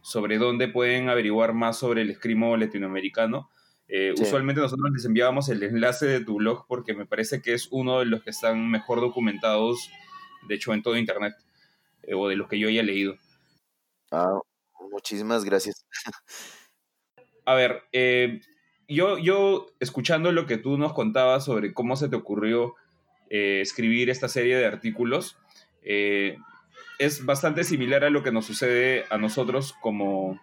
[0.04, 3.50] sobre dónde pueden averiguar más sobre el escrimo latinoamericano.
[3.88, 7.68] Eh, usualmente nosotros les enviábamos el enlace de tu blog porque me parece que es
[7.72, 9.90] uno de los que están mejor documentados,
[10.48, 11.34] de hecho, en todo Internet,
[12.04, 13.16] eh, o de los que yo haya leído.
[14.12, 14.40] Ah,
[14.92, 15.84] muchísimas gracias.
[17.44, 18.40] A ver, eh,
[18.88, 22.76] yo, yo escuchando lo que tú nos contabas sobre cómo se te ocurrió
[23.30, 25.38] escribir esta serie de artículos,
[27.00, 30.40] es bastante similar a lo que nos sucede a nosotros como,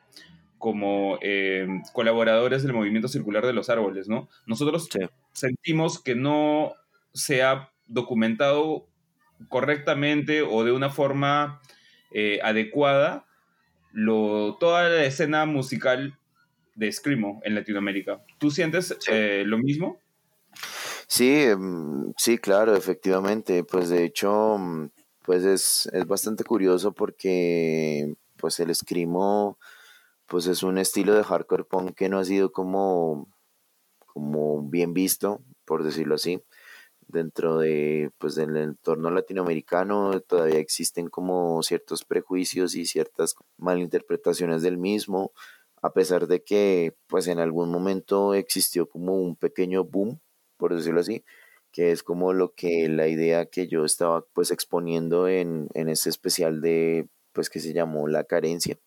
[0.58, 4.28] como eh, colaboradores del movimiento circular de los árboles, ¿no?
[4.46, 4.88] Nosotros
[5.32, 6.72] sentimos que no
[7.12, 8.86] se ha documentado
[9.48, 11.60] correctamente o de una forma
[12.12, 13.26] eh, adecuada
[13.92, 16.18] lo, toda la escena musical
[16.74, 18.22] de Screamo en Latinoamérica.
[18.38, 20.00] ¿Tú sientes eh, lo mismo?
[21.06, 23.64] Sí, mm, sí, claro, efectivamente.
[23.64, 24.90] Pues de hecho, mm,
[25.22, 29.58] pues es, es bastante curioso porque pues el escrimo
[30.26, 33.28] pues es un estilo de hardcore punk que no ha sido como,
[34.06, 36.42] como bien visto, por decirlo así.
[37.06, 44.78] Dentro de pues del entorno latinoamericano todavía existen como ciertos prejuicios y ciertas malinterpretaciones del
[44.78, 45.32] mismo,
[45.84, 50.20] a pesar de que pues en algún momento existió como un pequeño boom,
[50.56, 51.24] por decirlo así,
[51.72, 56.08] que es como lo que la idea que yo estaba pues exponiendo en, en ese
[56.10, 58.78] especial de pues que se llamó La carencia.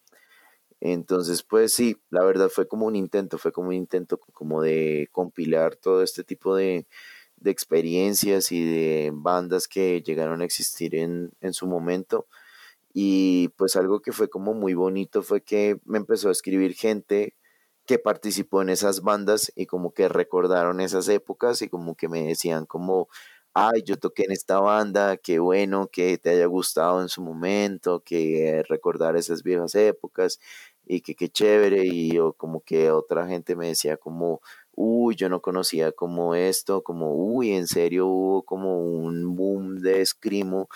[0.80, 5.10] Entonces, pues sí, la verdad fue como un intento, fue como un intento como de
[5.12, 6.88] compilar todo este tipo de,
[7.38, 12.28] de experiencias y de bandas que llegaron a existir en, en su momento.
[13.00, 17.36] Y pues algo que fue como muy bonito fue que me empezó a escribir gente
[17.86, 22.24] que participó en esas bandas y como que recordaron esas épocas y como que me
[22.24, 23.08] decían como,
[23.54, 28.02] ay, yo toqué en esta banda, qué bueno que te haya gustado en su momento,
[28.04, 30.40] que recordar esas viejas épocas
[30.86, 34.42] y que qué chévere y yo como que otra gente me decía como,
[34.74, 40.02] uy, yo no conocía como esto, como, uy, en serio hubo como un boom de
[40.02, 40.68] escrimo,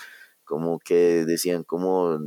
[0.52, 2.20] como que decían como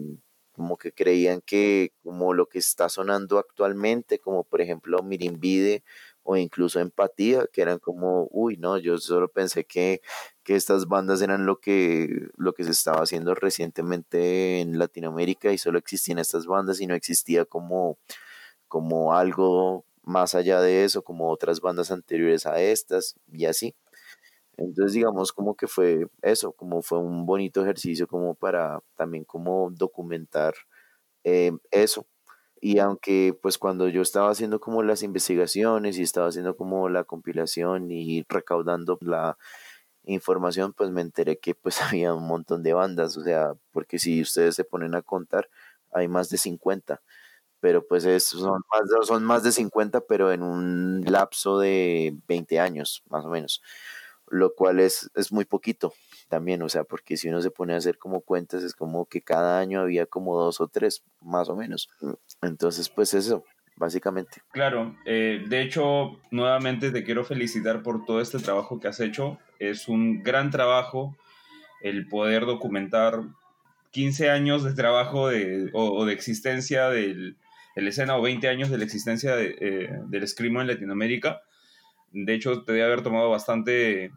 [0.52, 5.84] como que creían que como lo que está sonando actualmente, como por ejemplo Mirimbide
[6.22, 10.00] o incluso Empatía, que eran como, uy, no, yo solo pensé que,
[10.42, 15.58] que estas bandas eran lo que, lo que se estaba haciendo recientemente en Latinoamérica y
[15.58, 17.98] solo existían estas bandas y no existía como,
[18.68, 23.74] como algo más allá de eso, como otras bandas anteriores a estas y así.
[24.56, 29.70] Entonces, digamos, como que fue eso, como fue un bonito ejercicio como para también como
[29.72, 30.54] documentar
[31.24, 32.06] eh, eso.
[32.60, 37.04] Y aunque pues cuando yo estaba haciendo como las investigaciones y estaba haciendo como la
[37.04, 39.38] compilación y recaudando la
[40.04, 44.22] información, pues me enteré que pues había un montón de bandas, o sea, porque si
[44.22, 45.48] ustedes se ponen a contar,
[45.92, 47.02] hay más de 50
[47.60, 52.60] pero pues es, son, más, son más de 50, pero en un lapso de 20
[52.60, 53.62] años, más o menos
[54.28, 55.92] lo cual es, es muy poquito
[56.28, 59.22] también, o sea, porque si uno se pone a hacer como cuentas, es como que
[59.22, 61.88] cada año había como dos o tres, más o menos.
[62.42, 63.44] Entonces, pues eso,
[63.76, 64.42] básicamente.
[64.52, 69.38] Claro, eh, de hecho, nuevamente te quiero felicitar por todo este trabajo que has hecho.
[69.58, 71.16] Es un gran trabajo.
[71.82, 73.20] el poder documentar
[73.90, 77.36] 15 años de trabajo de, o, de existencia del,
[77.76, 81.42] de escena o 20 años de la existencia de, eh, del Screamo en Latinoamérica.
[82.14, 84.12] De hecho, te debe haber tomado bastante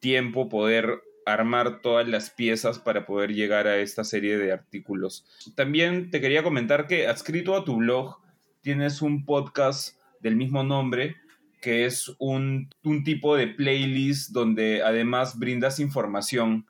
[0.00, 5.26] tiempo poder armar todas las piezas para poder llegar a esta serie de artículos.
[5.56, 8.18] También te quería comentar que adscrito a tu blog
[8.60, 11.16] tienes un podcast del mismo nombre,
[11.60, 12.70] que es un,
[13.04, 16.66] tipo de playlist donde además brindas información.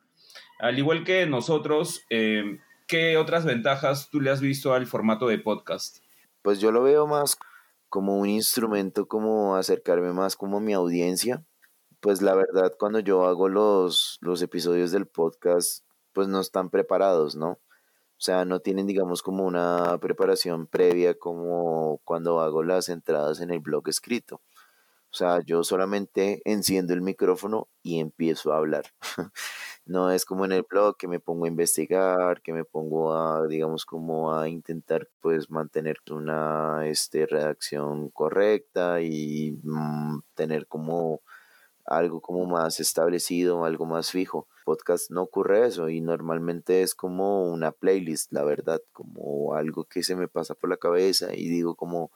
[0.58, 5.38] Al igual que nosotros, eh, ¿qué otras ventajas tú le has visto al formato de
[5.38, 5.98] podcast?
[6.40, 7.36] Pues yo lo veo más
[7.88, 11.44] como un instrumento, como acercarme más como a mi audiencia
[12.00, 17.36] pues la verdad cuando yo hago los, los episodios del podcast, pues no están preparados,
[17.36, 17.50] ¿no?
[17.52, 23.50] O sea, no tienen, digamos, como una preparación previa como cuando hago las entradas en
[23.50, 24.36] el blog escrito.
[25.10, 28.84] O sea, yo solamente enciendo el micrófono y empiezo a hablar.
[29.86, 33.46] no es como en el blog que me pongo a investigar, que me pongo a,
[33.46, 41.22] digamos, como a intentar, pues, mantener una este, redacción correcta y mm, tener como
[41.86, 44.48] algo como más establecido, algo más fijo.
[44.64, 50.02] Podcast no ocurre eso y normalmente es como una playlist, la verdad, como algo que
[50.02, 52.10] se me pasa por la cabeza y digo como,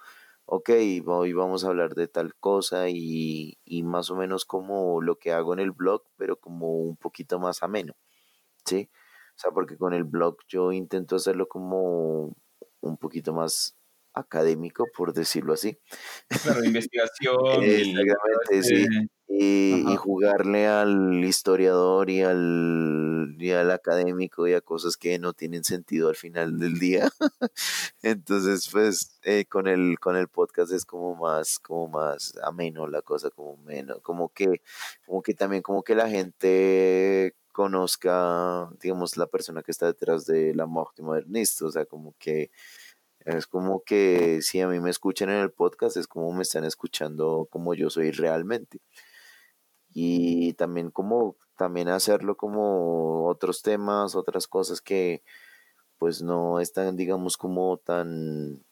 [0.53, 0.71] ok,
[1.07, 5.31] hoy vamos a hablar de tal cosa y, y más o menos como lo que
[5.33, 7.95] hago en el blog, pero como un poquito más ameno,
[8.65, 8.91] ¿sí?
[9.37, 12.35] O sea, porque con el blog yo intento hacerlo como
[12.81, 13.79] un poquito más
[14.13, 15.79] académico, por decirlo así.
[16.43, 17.63] Claro, investigación.
[17.63, 18.87] Exactamente, sí
[19.33, 25.63] y, jugarle al historiador y al, y al académico y a cosas que no tienen
[25.63, 27.09] sentido al final del día.
[28.03, 33.03] Entonces, pues eh, con el con el podcast es como más como más ameno la
[33.03, 34.63] cosa, como menos, como que
[35.07, 40.55] como que también como que la gente conozca, digamos, la persona que está detrás de
[40.55, 42.51] la muerte modernista, o sea, como que
[43.25, 46.65] es como que si a mí me escuchan en el podcast es como me están
[46.65, 48.81] escuchando como yo soy realmente
[49.93, 55.23] y también como también hacerlo como otros temas, otras cosas que
[55.99, 58.65] pues no están digamos como tan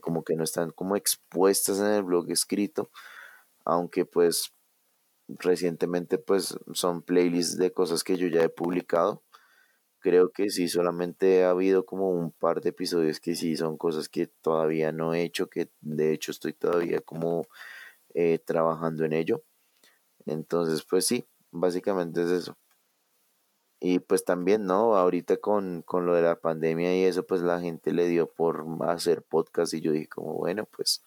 [0.00, 2.90] como que no están como expuestas en el blog escrito,
[3.64, 4.52] aunque pues
[5.28, 9.22] recientemente pues son playlists de cosas que yo ya he publicado.
[10.00, 14.08] Creo que sí, solamente ha habido como un par de episodios que sí son cosas
[14.08, 17.46] que todavía no he hecho, que de hecho estoy todavía como
[18.14, 19.42] eh, trabajando en ello.
[20.30, 22.56] Entonces, pues sí, básicamente es eso.
[23.80, 24.96] Y pues también, ¿no?
[24.96, 28.64] Ahorita con, con lo de la pandemia y eso, pues la gente le dio por
[28.86, 31.02] hacer podcast y yo dije como, bueno, pues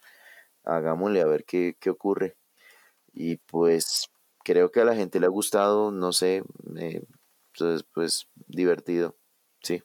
[0.64, 2.36] hagámosle a ver qué, qué ocurre.
[3.14, 4.10] Y pues
[4.44, 6.44] creo que a la gente le ha gustado, no sé,
[6.78, 7.04] eh,
[7.54, 9.16] entonces pues divertido,
[9.62, 9.84] sí.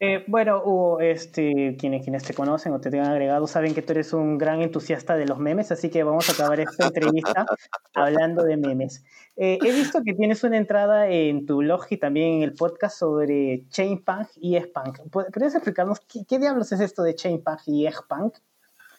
[0.00, 4.12] Eh, bueno, este, quienes, quienes te conocen o te tengan agregado saben que tú eres
[4.12, 7.46] un gran entusiasta de los memes, así que vamos a acabar esta entrevista
[7.94, 9.02] hablando de memes.
[9.34, 12.96] Eh, he visto que tienes una entrada en tu blog y también en el podcast
[12.96, 15.00] sobre Chainpunk y Eggpunk.
[15.10, 18.36] ¿Podrías explicarnos qué, diablos es esto de Chainpunk y Eggpunk?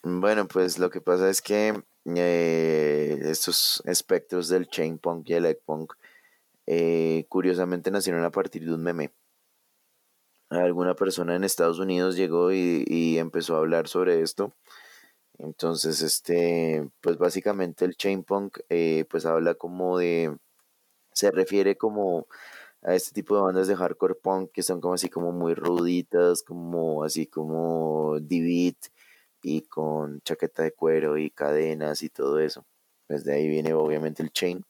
[0.03, 1.81] Bueno, pues lo que pasa es que
[2.13, 5.93] eh, estos espectros del Chainpunk y el Eggpunk
[7.29, 9.11] curiosamente nacieron a partir de un meme
[10.49, 14.53] alguna persona en Estados Unidos llegó y, empezó a hablar sobre esto.
[15.37, 20.37] Entonces, este, pues básicamente el chain punk, eh, pues habla como de,
[21.13, 22.27] se refiere como
[22.83, 26.43] a este tipo de bandas de hardcore punk que son como así como muy ruditas,
[26.43, 28.75] como así como d
[29.41, 32.65] y con chaqueta de cuero y cadenas y todo eso.
[33.07, 34.65] Pues de ahí viene obviamente el chain.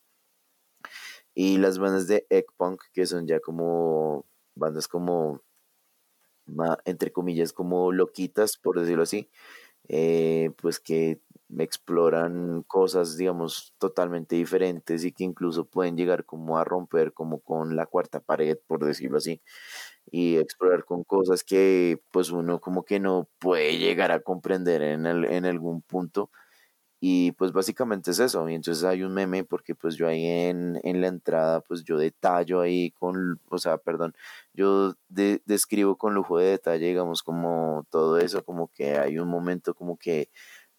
[1.34, 4.26] Y las bandas de egg punk que son ya como
[4.56, 5.42] bandas como
[6.86, 9.30] entre comillas, como loquitas, por decirlo así,
[9.88, 11.22] eh, pues que
[11.58, 17.76] exploran cosas, digamos, totalmente diferentes y que incluso pueden llegar como a romper como con
[17.76, 19.42] la cuarta pared, por decirlo así,
[20.12, 25.06] y explorar con cosas que pues uno como que no puede llegar a comprender en,
[25.06, 26.32] el, en algún punto
[27.00, 28.48] y pues básicamente es eso.
[28.50, 31.98] Y entonces hay un meme porque pues yo ahí en, en la entrada pues yo
[31.98, 34.16] detallo ahí con, o sea, perdón,
[34.54, 39.74] yo describo con lujo de detalle, digamos, como todo eso, como que hay un momento
[39.74, 40.30] como que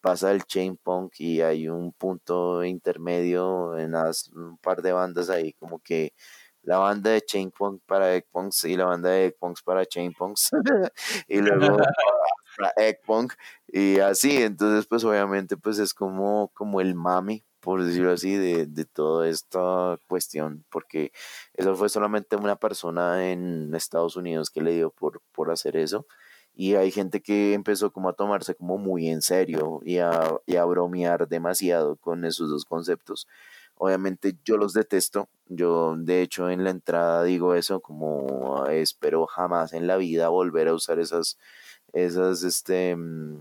[0.01, 5.31] pasa el chain punk y hay un punto intermedio en las, un par de bandas
[5.31, 6.15] ahí como que
[6.63, 9.85] la banda de chain punk para egg punks y la banda de egg punks para
[9.87, 10.51] chain punks
[11.29, 11.79] y luego
[12.77, 13.35] Eggpunk
[13.69, 18.67] y así, entonces pues obviamente pues es como, como el mami por decirlo así, de,
[18.67, 21.13] de toda esta cuestión, porque
[21.55, 26.07] eso fue solamente una persona en Estados Unidos que le dio por, por hacer eso.
[26.55, 30.11] Y hay gente que empezó como a tomarse como muy en serio y a,
[30.47, 33.27] y a bromear demasiado con esos dos conceptos.
[33.77, 35.29] Obviamente yo los detesto.
[35.47, 40.69] Yo de hecho en la entrada digo eso como espero jamás en la vida volver
[40.69, 41.39] a usar esas,
[41.93, 43.41] esas, este, mm,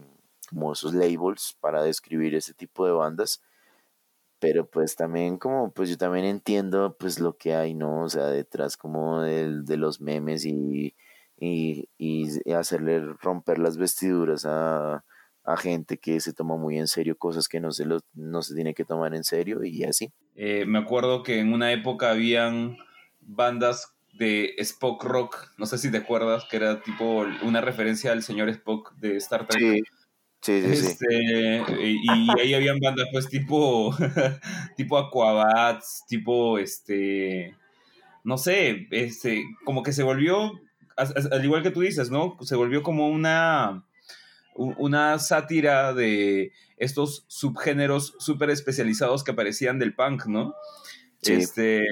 [0.49, 3.41] como esos labels para describir ese tipo de bandas.
[4.39, 8.27] Pero pues también como pues yo también entiendo pues lo que hay no o sea
[8.27, 10.95] detrás como de, de los memes y,
[11.37, 15.03] y, y, hacerle romper las vestiduras a,
[15.43, 18.55] a, gente que se toma muy en serio cosas que no se lo, no se
[18.55, 20.13] tiene que tomar en serio y así.
[20.35, 22.77] Eh, me acuerdo que en una época habían
[23.19, 28.21] bandas de Spock Rock no sé si te acuerdas que era tipo una referencia al
[28.21, 29.81] señor Spock de Star Trek sí
[30.41, 32.07] Sí, sí, este, Y,
[32.39, 33.93] ahí habían bandas pues tipo,
[34.77, 37.55] tipo Aquabats, tipo este,
[38.23, 40.53] no sé, este, como que se volvió,
[40.95, 42.37] al igual que tú dices, ¿no?
[42.41, 43.83] Se volvió como una,
[44.55, 50.53] una sátira de estos subgéneros súper especializados que aparecían del punk, ¿no?
[51.21, 51.85] Este,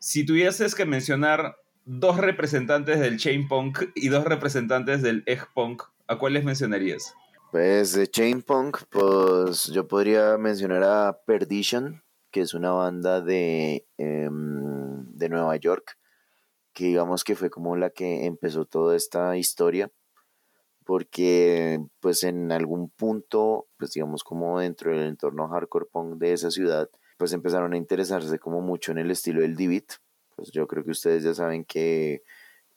[0.00, 1.56] si tuvieses que mencionar
[1.86, 7.14] dos representantes del chain punk y dos representantes del egg punk, ¿a cuáles mencionarías?
[7.52, 13.86] Pues de Chain Punk, pues yo podría mencionar a Perdition, que es una banda de,
[13.96, 15.96] em, de Nueva York,
[16.74, 19.90] que digamos que fue como la que empezó toda esta historia,
[20.84, 26.50] porque pues en algún punto, pues digamos como dentro del entorno hardcore punk de esa
[26.50, 29.94] ciudad, pues empezaron a interesarse como mucho en el estilo del D-Beat.
[30.36, 32.22] Pues yo creo que ustedes ya saben que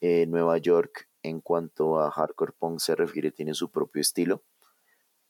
[0.02, 4.44] eh, Nueva York en cuanto a hardcore punk se refiere tiene su propio estilo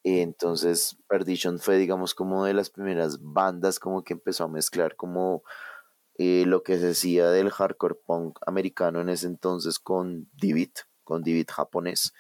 [0.03, 5.43] entonces Perdition fue, digamos, como de las primeras bandas como que empezó a mezclar como
[6.18, 10.72] eh, lo que se decía del hardcore punk americano en ese entonces con Divid,
[11.03, 12.14] con Divid japonés.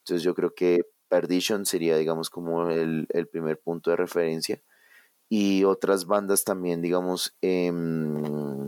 [0.00, 4.62] Entonces yo creo que Perdition sería, digamos, como el, primer punto de referencia.
[5.28, 8.65] Y otras bandas también, digamos, em,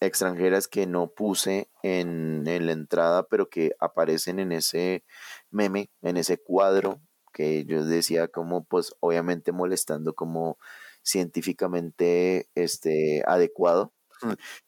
[0.00, 5.04] extranjeras que no puse en, en la entrada, pero que aparecen en ese
[5.50, 7.00] meme, en ese cuadro
[7.32, 10.58] que yo decía como pues obviamente molestando como
[11.02, 13.92] científicamente este adecuado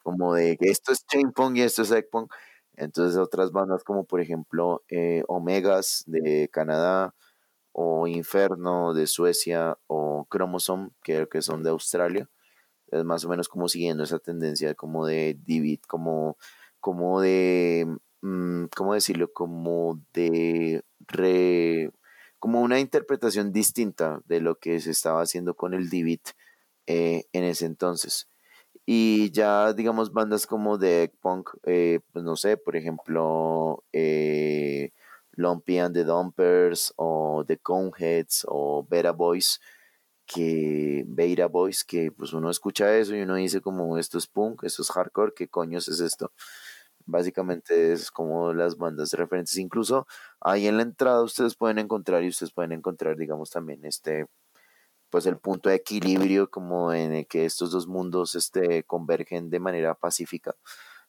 [0.03, 2.29] como de que esto es chain pong y esto es egg pong.
[2.77, 7.15] Entonces otras bandas como por ejemplo eh, Omegas de Canadá
[7.73, 12.29] o Inferno de Suecia o Chromosome que que son de Australia
[12.91, 16.37] es más o menos como siguiendo esa tendencia como de Divid como
[16.81, 17.87] como de
[18.23, 21.91] mm, cómo decirlo como de re
[22.41, 26.21] como una interpretación distinta de lo que se estaba haciendo con el Divid
[26.87, 28.29] eh, en ese entonces.
[28.87, 34.93] Y ya, digamos, bandas como de punk, eh, pues no sé, por ejemplo, eh,
[35.33, 39.61] Lumpy and the Dumpers o The Coneheads o Beta Boys,
[40.33, 44.63] que Beta Boys, que pues uno escucha eso y uno dice como esto es punk,
[44.65, 46.33] esto es hardcore, ¿qué coños es esto?
[47.07, 49.57] Básicamente es como las bandas de referentes.
[49.59, 50.07] Incluso
[50.41, 54.27] ahí en la entrada ustedes pueden encontrar y ustedes pueden encontrar, digamos, también este,
[55.11, 59.61] pues el punto de equilibrio como en el que estos dos mundos este, convergen de
[59.61, 60.55] manera pacífica.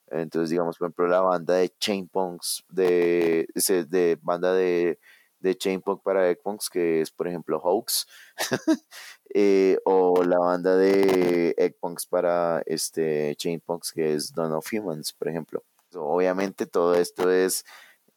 [0.08, 3.48] Entonces, digamos, por ejemplo, la banda de Chain Punks, de,
[3.90, 5.00] de banda de,
[5.42, 8.08] de Chain Punk para Eggpunks, que es, por ejemplo, Hoax,
[9.34, 15.14] eh, o la banda de Eggpunks para este Chain Punks, que es Dawn of Humans,
[15.14, 15.64] por ejemplo.
[15.94, 17.66] Obviamente todo esto es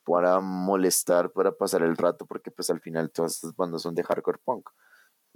[0.04, 4.04] para molestar, para pasar el rato, porque pues al final todas estas bandas son de
[4.04, 4.70] hardcore punk,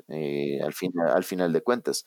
[0.09, 2.05] eh, al, final, al final de cuentas.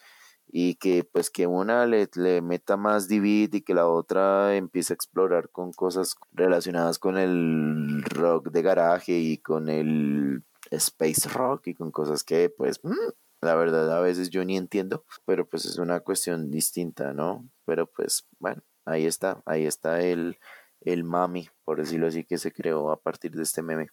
[0.52, 4.94] Y que pues que una le, le meta más divid y que la otra empiece
[4.94, 11.68] a explorar con cosas relacionadas con el rock de garaje y con el space rock
[11.68, 13.11] y con cosas que pues mm,
[13.41, 17.49] la verdad a veces yo ni entiendo, pero pues es una cuestión distinta, ¿no?
[17.65, 20.38] Pero pues bueno, ahí está, ahí está el,
[20.82, 23.90] el mami, por decirlo así, que se creó a partir de este meme.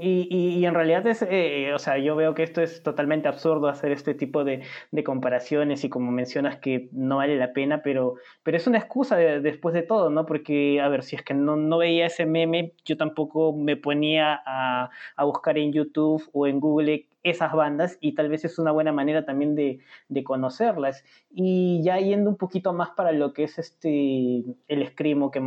[0.00, 3.68] Y, y, en realidad es, eh, o sea, yo veo que esto es totalmente absurdo
[3.68, 8.14] hacer este tipo de, de, comparaciones y como mencionas que no vale la pena, pero,
[8.42, 10.24] pero es una excusa después de todo, ¿no?
[10.24, 14.40] Porque, a ver, si es que no, no veía ese meme, yo tampoco me ponía
[14.46, 18.72] a, a buscar en YouTube o en Google esas bandas y tal vez es una
[18.72, 21.04] buena manera también de, de, conocerlas.
[21.30, 25.40] Y ya yendo un poquito más para lo que es este el escrimo que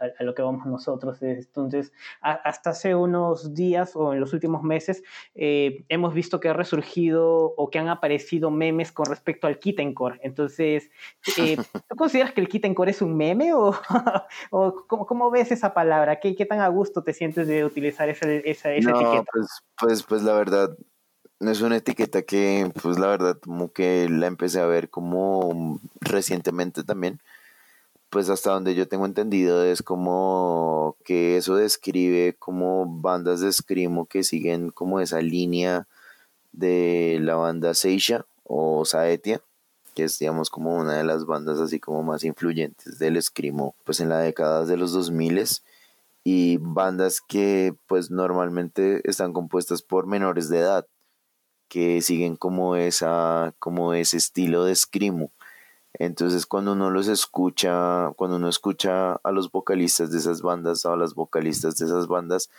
[0.00, 1.22] a, lo que vamos nosotros.
[1.22, 5.02] Entonces, hasta hace unos días o en los últimos meses
[5.34, 10.20] eh, hemos visto que ha resurgido o que han aparecido memes con respecto al Kittencore.
[10.22, 10.90] Entonces,
[11.38, 11.56] eh,
[11.88, 13.74] ¿tú consideras que el Kittencore es un meme o,
[14.50, 16.20] o ¿cómo, ves esa palabra?
[16.20, 19.30] ¿Qué, ¿Qué, tan a gusto te sientes de utilizar esa, esa, esa no, etiqueta?
[19.32, 19.48] Pues,
[19.78, 20.76] pues, pues la verdad,
[21.40, 26.84] es una etiqueta que, pues la verdad, como que la empecé a ver como recientemente
[26.84, 27.20] también
[28.10, 34.06] pues hasta donde yo tengo entendido es como que eso describe como bandas de screamo
[34.06, 35.86] que siguen como esa línea
[36.52, 39.42] de la banda Seisha o Saetia,
[39.94, 44.00] que es digamos como una de las bandas así como más influyentes del screamo pues
[44.00, 45.44] en la década de los 2000
[46.24, 50.86] y bandas que pues normalmente están compuestas por menores de edad
[51.68, 55.30] que siguen como esa como ese estilo de screamo
[55.98, 60.92] entonces cuando uno los escucha, cuando uno escucha a los vocalistas de esas bandas o
[60.92, 62.50] a las vocalistas de esas bandas,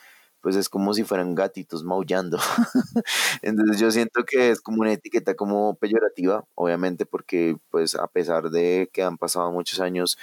[0.41, 2.37] pues es como si fueran gatitos maullando.
[3.43, 8.49] Entonces yo siento que es como una etiqueta como peyorativa, obviamente, porque pues a pesar
[8.49, 10.17] de que han pasado muchos años,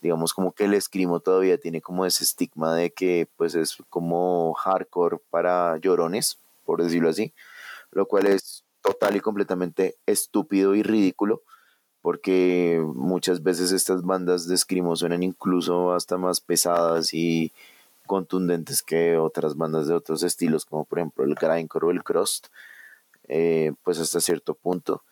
[0.00, 4.54] digamos como que el escrimo todavía tiene como ese estigma de que pues es como
[4.54, 7.32] hardcore para llorones, por decirlo así,
[7.96, 11.42] lo cual es total y completamente estúpido y ridículo
[12.06, 17.52] porque muchas veces estas bandas de escrimo suenan incluso hasta más pesadas y
[18.06, 22.46] contundentes que otras bandas de otros estilos, como por ejemplo el grindcore o el crust,
[23.26, 25.02] eh, pues hasta cierto punto.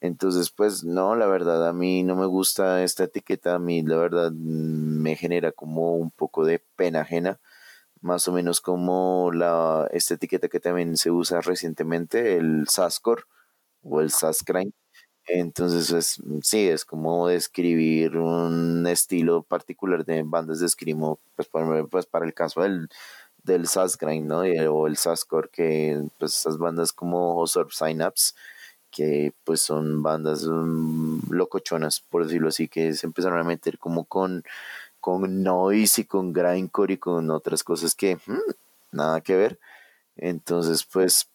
[0.00, 3.96] Entonces, pues no, la verdad, a mí no me gusta esta etiqueta, a mí la
[3.96, 7.40] verdad me genera como un poco de pena ajena,
[8.04, 13.24] más o menos como la, esta etiqueta que también se usa recientemente, el Sascore
[13.82, 14.72] o el Sascrime,
[15.26, 21.48] entonces, es, mm, sí, es como describir un estilo particular de bandas de escrimo, pues,
[21.90, 22.88] pues para el caso del,
[23.42, 23.66] del
[24.24, 24.40] ¿no?
[24.72, 28.34] o el Sascore, que pues esas bandas como Osorb Synapse,
[28.90, 34.04] que pues son bandas um, locochonas, por decirlo así, que se empezaron a meter como
[34.04, 34.44] con,
[35.04, 38.52] con noise y con grindcore y con otras cosas que hmm,
[38.90, 39.60] nada que ver.
[40.16, 41.28] Entonces, pues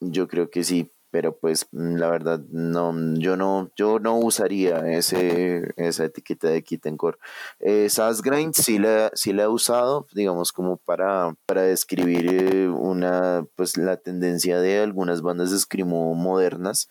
[0.00, 4.78] yo creo que sí, pero pues mm, la verdad no yo no yo no usaría
[4.90, 7.18] ese esa etiqueta de Kittencore
[7.60, 7.88] eh,
[8.24, 13.76] Grind sí la sí la he usado digamos como para para describir eh, una pues
[13.76, 16.88] la tendencia de algunas bandas de screamo modernas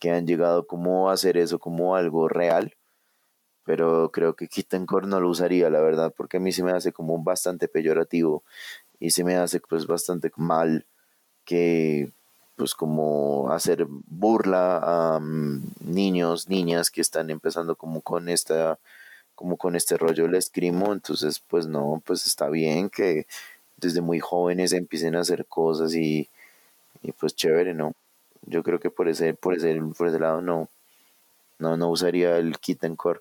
[0.00, 2.74] que han llegado como a hacer eso como algo real
[3.66, 6.92] pero creo que Kittencore no lo usaría la verdad porque a mí se me hace
[6.92, 8.42] como bastante peyorativo
[9.00, 10.86] y se me hace pues bastante mal
[11.44, 12.10] que
[12.56, 14.78] pues como hacer burla
[15.16, 18.78] a mm, niños, niñas que están empezando como con esta
[19.34, 23.26] como con este rollo del escrimo, entonces pues no, pues está bien que
[23.76, 26.28] desde muy jóvenes empiecen a hacer cosas y,
[27.18, 27.92] pues chévere, ¿no?
[28.46, 30.68] Yo creo que por ese, por ese, por ese lado no,
[31.58, 33.20] no, no usaría el Kitten Core.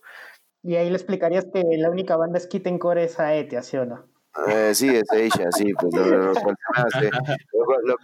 [0.66, 3.86] Y ahí le explicarías que la única banda es Kitten Core es Aetia, ¿sí o
[3.86, 4.08] no?
[4.48, 6.56] Eh, sí, es ella, sí, pues lo, cual
[6.92, 7.10] se me hace,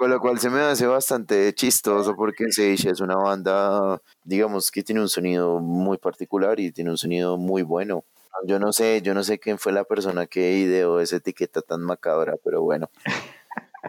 [0.07, 5.01] lo, cual se me hace bastante chistoso porque Seisha es una banda, digamos, que tiene
[5.01, 8.05] un sonido muy particular y tiene un sonido muy bueno.
[8.45, 11.81] Yo no sé, yo no sé quién fue la persona que ideó esa etiqueta tan
[11.81, 12.91] macabra, pero bueno.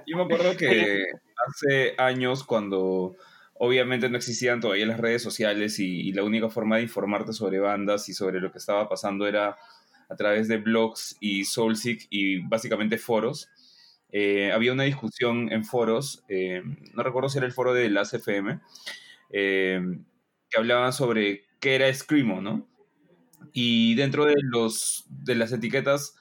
[0.06, 1.04] Yo me acuerdo que
[1.46, 3.16] hace años cuando
[3.64, 8.08] obviamente no existían todavía las redes sociales y la única forma de informarte sobre bandas
[8.08, 9.56] y sobre lo que estaba pasando era
[10.08, 13.48] a través de blogs y Soulseek y básicamente foros.
[14.10, 16.60] Eh, había una discusión en foros, eh,
[16.92, 18.58] no recuerdo si era el foro de la CFM,
[19.30, 19.80] eh,
[20.50, 22.68] que hablaban sobre qué era Screamo, ¿no?
[23.52, 26.16] Y dentro de, los, de las etiquetas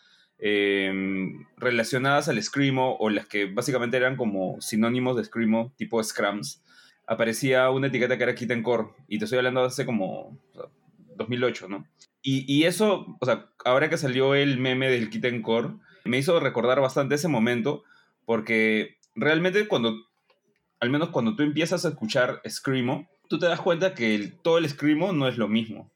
[1.58, 6.64] relacionadas al Screamo, o las que básicamente eran como sinónimos de Screamo, tipo Scrams,
[7.12, 10.40] aparecía una etiqueta que era Kitten Core, y te estoy hablando de hace como
[11.18, 11.86] 2008, ¿no?
[12.24, 15.72] Y, eso, o sea, ahora que salió el meme del Kitten Core,
[16.06, 17.84] me hizo recordar bastante ese momento,
[18.26, 19.96] porque realmente cuando,
[20.80, 24.70] al menos cuando tú empiezas a escuchar Screamo, tú te das cuenta que todo el
[24.70, 25.92] Screamo no es lo mismo.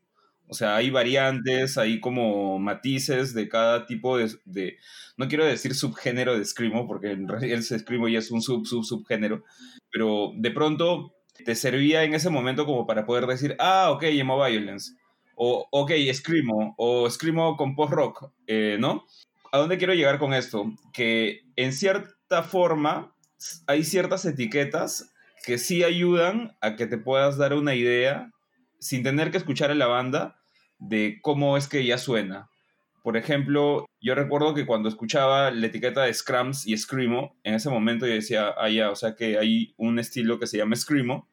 [0.47, 4.77] O sea, hay variantes, hay como matices de cada tipo de,
[5.17, 8.65] no quiero decir subgénero de Screamo, porque en realidad el Screamo ya es un sub,
[8.65, 9.43] sub, subgénero,
[9.91, 14.43] pero de pronto te servía en ese momento como para poder decir, ah, ok, Emo
[14.43, 14.93] Violence
[15.35, 19.05] o ok, Screamo, o Screamo con post-rock, eh, ¿no?
[19.51, 20.71] ¿A dónde quiero llegar con esto?
[20.93, 23.13] Que en cierta forma
[23.67, 25.13] hay ciertas etiquetas
[25.45, 28.31] que sí ayudan a que te puedas dar una idea,
[28.79, 30.39] sin tener que escuchar a la banda,
[30.79, 32.49] de cómo es que ella suena.
[33.03, 37.69] Por ejemplo, yo recuerdo que cuando escuchaba la etiqueta de Scrums y Screamo, en ese
[37.69, 41.27] momento yo decía, ah, ya, o sea que hay un estilo que se llama Screamo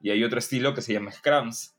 [0.00, 1.74] y hay otro estilo que se llama Scrums.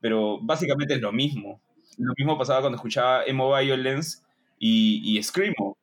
[0.00, 1.62] Pero básicamente es lo mismo.
[1.96, 4.18] Lo mismo pasaba cuando escuchaba Emo Violence
[4.58, 5.78] y, y Screamo.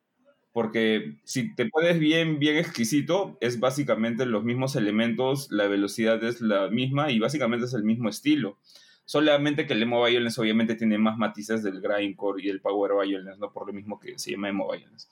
[0.54, 6.40] Porque si te pones bien, bien exquisito, es básicamente los mismos elementos, la velocidad es
[6.40, 8.56] la misma y básicamente es el mismo estilo.
[9.04, 13.40] Solamente que el emo violence obviamente tiene más matices del grindcore y el power violence,
[13.40, 13.52] ¿no?
[13.52, 15.08] Por lo mismo que se llama emo violence.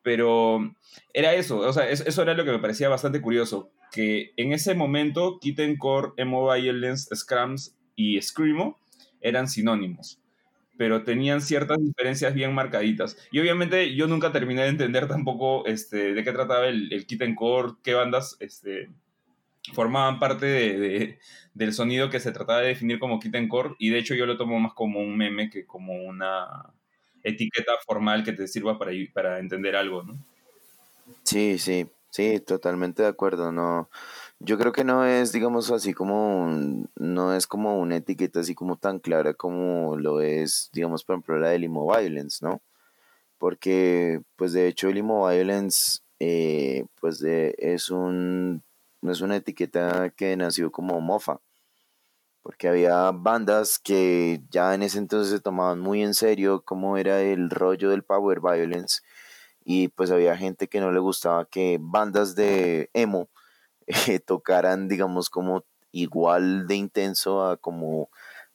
[0.00, 0.74] Pero
[1.12, 4.74] era eso, o sea, eso era lo que me parecía bastante curioso, que en ese
[4.74, 8.78] momento Kitten Core, Emo Violence, Scrams y Screamo
[9.20, 10.22] eran sinónimos,
[10.76, 13.16] pero tenían ciertas diferencias bien marcaditas.
[13.30, 17.34] Y obviamente yo nunca terminé de entender tampoco este, de qué trataba el, el Kitten
[17.34, 18.90] Core, qué bandas este,
[19.72, 21.18] formaban parte de,
[21.54, 24.36] del sonido que se trataba de definir como Kitten Core y de hecho yo lo
[24.36, 26.72] tomo más como un meme que como una
[27.22, 30.18] etiqueta formal que te sirva para, para entender algo, ¿no?
[31.22, 33.88] Sí, sí, sí, totalmente de acuerdo, no,
[34.44, 36.48] yo creo que no es, digamos así como,
[36.96, 41.38] no es como una etiqueta así como tan clara como lo es, digamos, por ejemplo,
[41.38, 42.62] la del Limo Violence, ¿no?
[43.38, 48.62] Porque, pues de hecho, el Limo Violence, eh, pues es un
[49.02, 51.40] es una etiqueta que nació como mofa,
[52.42, 57.20] porque había bandas que ya en ese entonces se tomaban muy en serio cómo era
[57.22, 59.02] el rollo del power violence
[59.64, 63.28] y pues había gente que no le gustaba que bandas de emo
[63.86, 68.10] eh, tocaran digamos como igual de intenso a como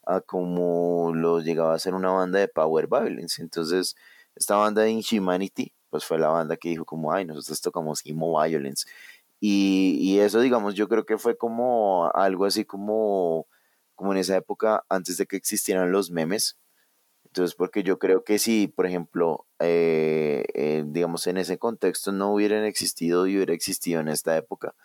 [0.05, 3.95] a como lo llegaba a ser una banda de power violence entonces
[4.35, 8.41] esta banda de Inhumanity pues fue la banda que dijo como ay nosotros tocamos emo
[8.41, 8.85] violence
[9.39, 13.47] y, y, eso, digamos, yo creo que fue como algo así como,
[13.95, 16.57] como en esa época, antes de que existieran los memes.
[17.25, 22.33] Entonces, porque yo creo que si, por ejemplo, eh, eh, digamos, en ese contexto no
[22.33, 24.75] hubieran existido y hubiera existido en esta época,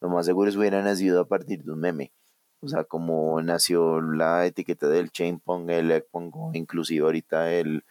[0.00, 2.12] lo más seguro es hubieran nacido a partir de un meme.
[2.60, 7.84] O sea, como nació la etiqueta del chain pong, el egg pong, inclusive ahorita el,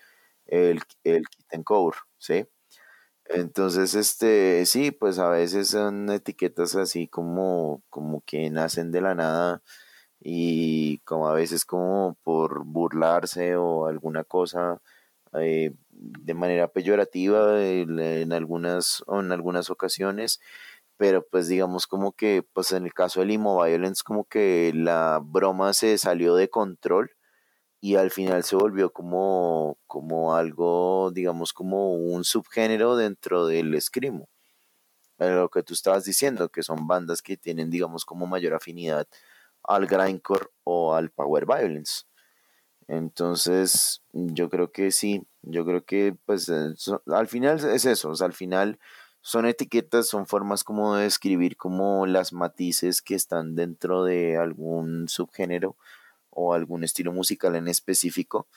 [0.46, 2.46] el, el kitten core, ¿sí?
[3.26, 9.14] Entonces, este, sí, pues a veces son etiquetas así como, como que nacen de la
[9.16, 9.62] nada
[10.20, 14.82] y como a veces como por burlarse o alguna cosa
[15.34, 20.40] eh, de manera peyorativa en, algunas, en algunas ocasiones,
[21.00, 25.22] pero pues digamos como que pues en el caso del Imo Violence como que la
[25.24, 27.12] broma se salió de control
[27.80, 34.28] y al final se volvió como, como algo, digamos, como un subgénero dentro del escrimo.
[35.20, 39.08] Lo que tú estabas diciendo, que son bandas que tienen, digamos, como mayor afinidad
[39.64, 42.04] al grindcore o al power violence.
[42.90, 46.74] Entonces, yo creo que sí, yo creo que pues eh,
[47.08, 48.80] al final es eso, al final
[49.22, 55.08] son etiquetas, son formas como de describir como las matices que están dentro de algún
[55.10, 55.76] subgénero
[56.30, 58.48] o algún estilo musical en específico.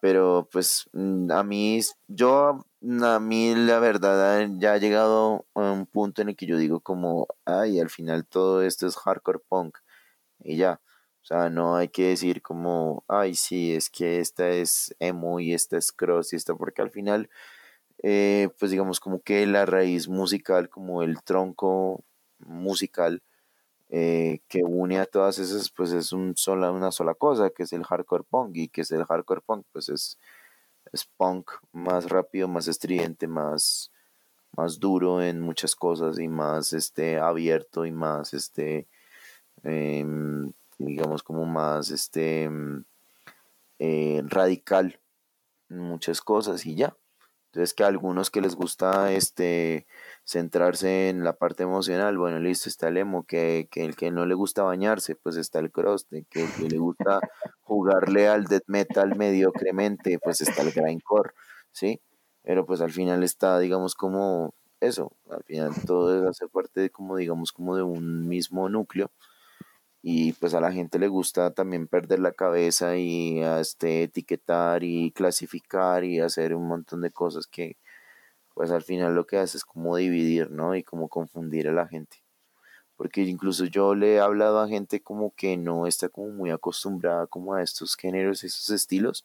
[0.00, 2.64] Pero pues mm, a mí, yo,
[3.02, 6.80] a mí la verdad ya ha llegado a un punto en el que yo digo
[6.80, 9.78] como, ay, al final todo esto es hardcore punk
[10.40, 10.80] y ya.
[11.22, 15.52] O sea, no hay que decir como, ay, sí, es que esta es emo y
[15.52, 17.28] esta es cross y esta, porque al final,
[18.02, 22.04] eh, pues digamos como que la raíz musical, como el tronco
[22.38, 23.22] musical,
[23.90, 27.72] eh, que une a todas esas, pues es un sola, una sola cosa, que es
[27.72, 30.18] el hardcore punk, y que es el hardcore punk, pues es,
[30.92, 33.92] es punk más rápido, más estridente, más,
[34.56, 38.88] más duro en muchas cosas y más este, abierto y más, este,
[39.64, 42.84] em, digamos, como más este, em,
[43.78, 45.00] eh, radical
[45.70, 46.96] en muchas cosas y ya.
[47.52, 49.86] Entonces que a algunos que les gusta este
[50.24, 54.24] centrarse en la parte emocional, bueno, listo, está el emo, que, que el que no
[54.24, 57.18] le gusta bañarse, pues está el cross, que el que le gusta
[57.60, 61.30] jugarle al death metal mediocremente, pues está el grindcore,
[61.72, 62.00] ¿sí?
[62.42, 67.16] Pero pues al final está, digamos, como eso, al final todo hace parte de como,
[67.16, 69.10] digamos, como de un mismo núcleo
[70.02, 75.12] y pues a la gente le gusta también perder la cabeza y este, etiquetar y
[75.12, 77.76] clasificar y hacer un montón de cosas que
[78.54, 80.74] pues al final lo que hace es como dividir, ¿no?
[80.74, 82.22] Y como confundir a la gente.
[82.96, 87.26] Porque incluso yo le he hablado a gente como que no está como muy acostumbrada
[87.26, 89.24] como a estos géneros, esos estilos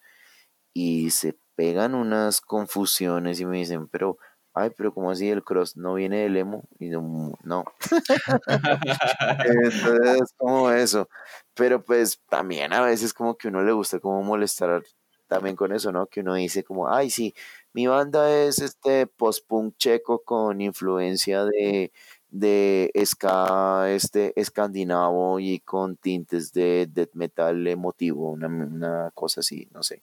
[0.72, 4.18] y se pegan unas confusiones y me dicen, pero
[4.56, 6.64] ay, pero como así el cross no viene del emo?
[6.78, 7.64] Y no, no.
[9.46, 11.08] Entonces es como eso.
[11.54, 14.82] Pero pues también a veces como que uno le gusta como molestar
[15.28, 16.06] también con eso, ¿no?
[16.06, 17.34] Que uno dice como, ay, sí,
[17.72, 21.92] mi banda es este post-punk checo con influencia de
[22.30, 29.82] de ska este escandinavo y con tintes de death metal emotivo, una, cosa así, no
[29.82, 30.02] sé.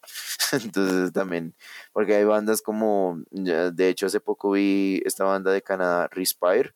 [0.51, 1.53] Entonces también,
[1.91, 6.73] porque hay bandas como, de hecho hace poco vi esta banda de Canadá, Respire,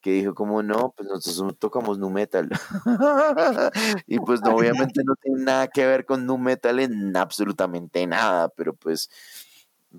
[0.00, 2.50] que dijo como no, pues nosotros tocamos nu metal.
[4.06, 8.48] y pues no, obviamente no tiene nada que ver con nu metal en absolutamente nada,
[8.48, 9.10] pero pues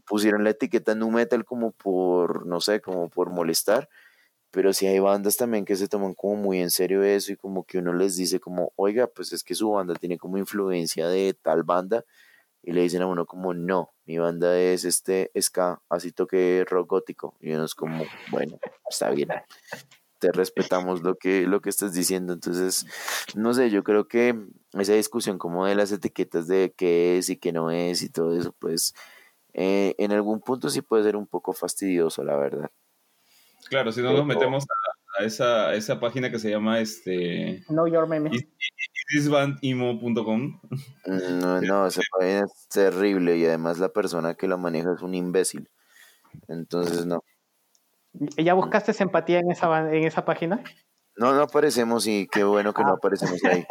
[0.05, 3.89] pusieron la etiqueta nu metal como por, no sé, como por molestar
[4.53, 7.65] pero sí hay bandas también que se toman como muy en serio eso y como
[7.65, 11.33] que uno les dice como, oiga, pues es que su banda tiene como influencia de
[11.33, 12.05] tal banda
[12.61, 16.87] y le dicen a uno como, no, mi banda es este ska, así toque rock
[16.87, 19.29] gótico y uno es como, bueno, está bien,
[20.19, 22.85] te respetamos lo que, lo que estás diciendo, entonces,
[23.33, 24.39] no sé, yo creo que
[24.73, 28.37] esa discusión como de las etiquetas de qué es y qué no es y todo
[28.39, 28.93] eso, pues
[29.53, 32.69] eh, en algún punto sí puede ser un poco fastidioso, la verdad.
[33.69, 34.65] Claro, si no nos metemos
[35.19, 37.63] a, esa, esa, página que se llama este.
[37.67, 38.31] Know Your Meme.
[39.09, 40.61] Thisbandimo.com.
[41.05, 45.13] No, no, esa página es terrible y además la persona que la maneja es un
[45.13, 45.69] imbécil.
[46.47, 47.23] Entonces, no.
[48.37, 50.63] ¿Ya buscaste empatía en esa, en esa página?
[51.15, 52.95] No, no aparecemos y qué bueno que no ah.
[52.97, 53.65] aparecemos ahí.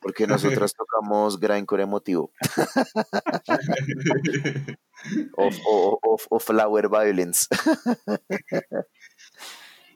[0.00, 2.30] Porque nosotras tocamos grindcore emotivo.
[5.36, 6.00] o,
[6.30, 7.46] o, Flower Violence.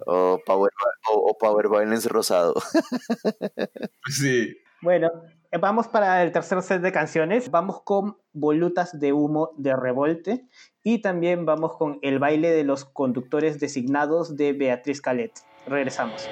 [0.07, 0.71] O Power,
[1.13, 2.55] o, Power Violence rosado.
[4.09, 4.57] Sí.
[4.81, 5.11] Bueno,
[5.61, 7.51] vamos para el tercer set de canciones.
[7.51, 10.47] Vamos con Volutas de Humo de Revolte
[10.83, 15.33] y también vamos con El baile de los conductores designados de Beatriz Calet.
[15.67, 16.29] Regresamos.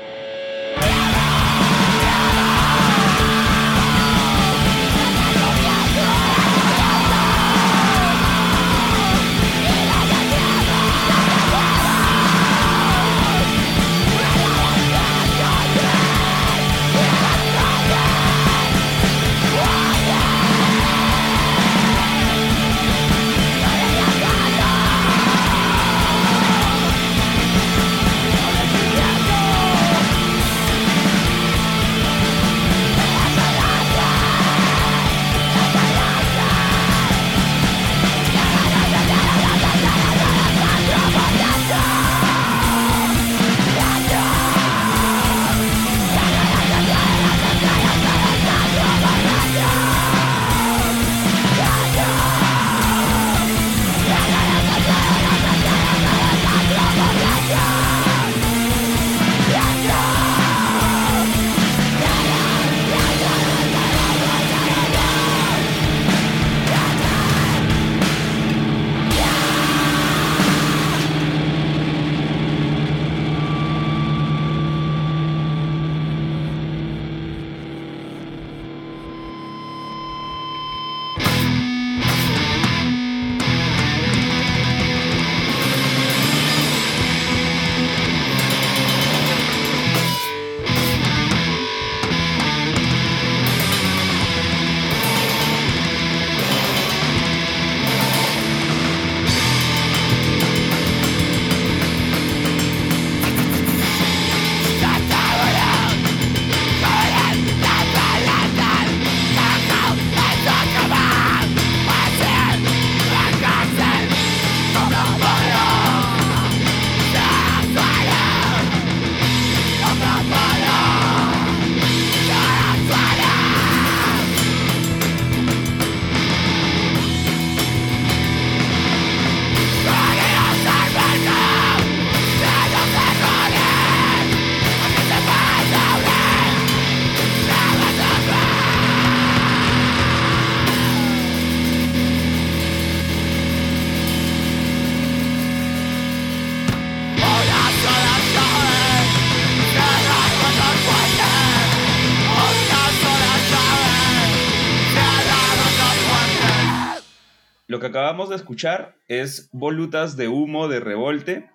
[157.97, 161.49] Acabamos de escuchar es Volutas de Humo de Revolte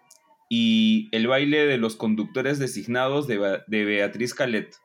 [0.49, 4.75] y El baile de los conductores designados de, Beatriz Calet.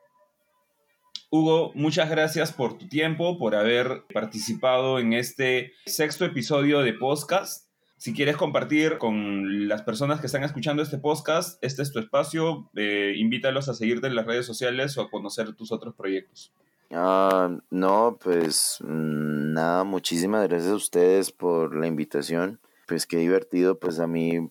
[1.31, 7.67] Hugo, muchas gracias por tu tiempo, por haber participado en este sexto episodio de podcast.
[7.97, 12.69] Si quieres compartir con las personas que están escuchando este podcast, este es tu espacio.
[12.75, 16.53] Eh, invítalos a seguirte en las redes sociales o a conocer tus otros proyectos.
[16.91, 22.59] Ah, no, pues mm, nada, muchísimas gracias a ustedes por la invitación.
[22.87, 24.49] Pues qué divertido, pues a mí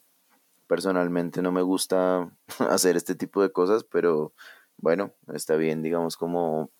[0.66, 4.34] personalmente no me gusta hacer este tipo de cosas, pero
[4.76, 6.70] bueno, está bien, digamos, como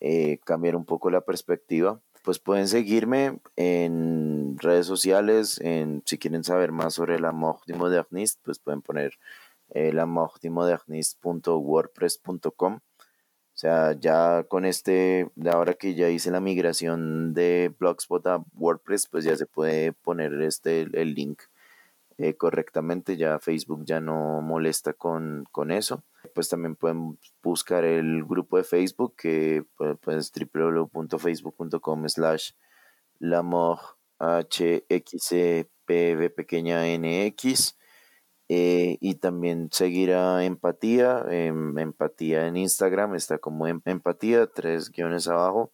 [0.00, 2.00] eh, cambiar un poco la perspectiva.
[2.24, 7.76] Pues pueden seguirme en redes sociales, en, si quieren saber más sobre la Mort du
[7.76, 9.18] Moderniste, pues pueden poner
[9.70, 12.80] eh, la wordpress.com
[13.58, 19.08] o sea, ya con este, ahora que ya hice la migración de Blogspot a WordPress,
[19.08, 21.42] pues ya se puede poner este el, link
[22.18, 23.16] eh, correctamente.
[23.16, 26.04] Ya Facebook ya no molesta con, con, eso.
[26.36, 29.64] Pues también pueden buscar el grupo de Facebook que
[30.02, 32.52] pues www.facebook.com slash
[34.88, 37.76] hxpv pequeña nx
[38.48, 44.90] eh, y también seguir a Empatía, em, Empatía en Instagram, está como em, Empatía, tres
[44.90, 45.72] guiones abajo.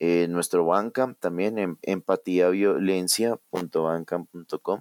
[0.00, 4.80] Eh, nuestro Bandcamp también, em, empatiaviolencia.bandcamp.com.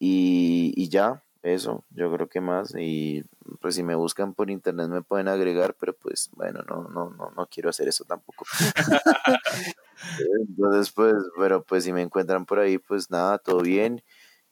[0.00, 2.74] Y, y ya, eso, yo creo que más.
[2.76, 3.24] Y
[3.60, 7.30] pues si me buscan por internet me pueden agregar, pero pues bueno, no, no, no,
[7.30, 8.44] no quiero hacer eso tampoco.
[10.48, 14.02] Entonces, pues, pero pues si me encuentran por ahí, pues nada, todo bien.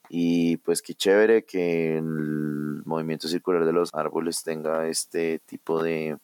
[0.09, 6.17] Y pues qué chévere que el movimiento circular de los árboles tenga este tipo de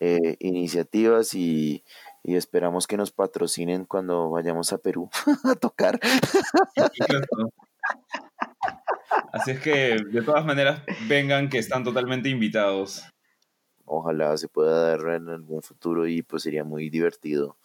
[0.00, 1.82] eh, iniciativas y,
[2.24, 5.08] esperamos que nos patrocinen cuando vayamos a Perú
[5.44, 6.00] a tocar.
[9.32, 13.04] Así es que de todas maneras vengan que están totalmente invitados.
[13.84, 17.56] Ojalá se pueda dar en algún futuro y pues sería muy divertido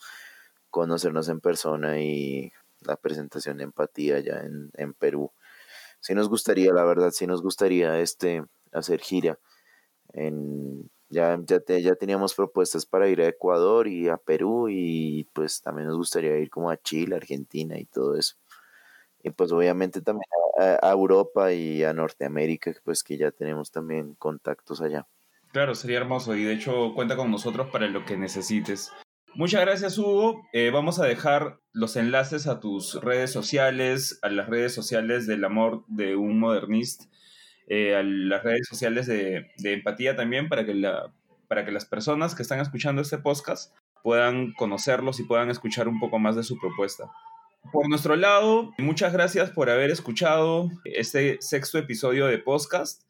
[0.69, 5.31] conocernos en persona y la presentación de empatía ya en, en Perú.
[5.99, 9.37] Sí nos gustaría, la verdad, sí nos gustaría este, hacer gira.
[10.13, 15.61] En, ya, ya, ya teníamos propuestas para ir a Ecuador y a Perú y pues
[15.61, 18.35] también nos gustaría ir como a Chile, Argentina y todo eso.
[19.23, 20.25] Y pues obviamente también
[20.59, 25.05] a, a Europa y a Norteamérica, pues que ya tenemos también contactos allá.
[25.51, 28.91] Claro, sería hermoso y de hecho cuenta con nosotros para lo que necesites.
[29.33, 30.45] Muchas gracias, Hugo.
[30.51, 35.45] Eh, vamos a dejar los enlaces a tus redes sociales, a las redes sociales del
[35.45, 37.05] amor de un modernista,
[37.67, 41.13] eh, a las redes sociales de, empatía también, para que, la,
[41.47, 46.01] para que las personas que están escuchando este podcast puedan conocerlos y puedan escuchar un
[46.01, 47.09] poco más de su propuesta.
[47.71, 53.03] Por nuestro lado, muchas gracias por haber escuchado este sexto episodio de podcast.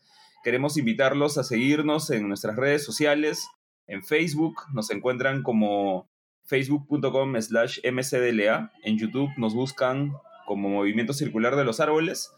[0.44, 3.48] Queremos invitarlos a seguirnos en nuestras redes sociales.
[3.88, 6.11] En Facebook nos encuentran como
[6.52, 8.74] facebook.com slash mcdla.
[8.84, 10.12] En YouTube nos buscan
[10.46, 12.30] como Movimiento Circular de los Árboles.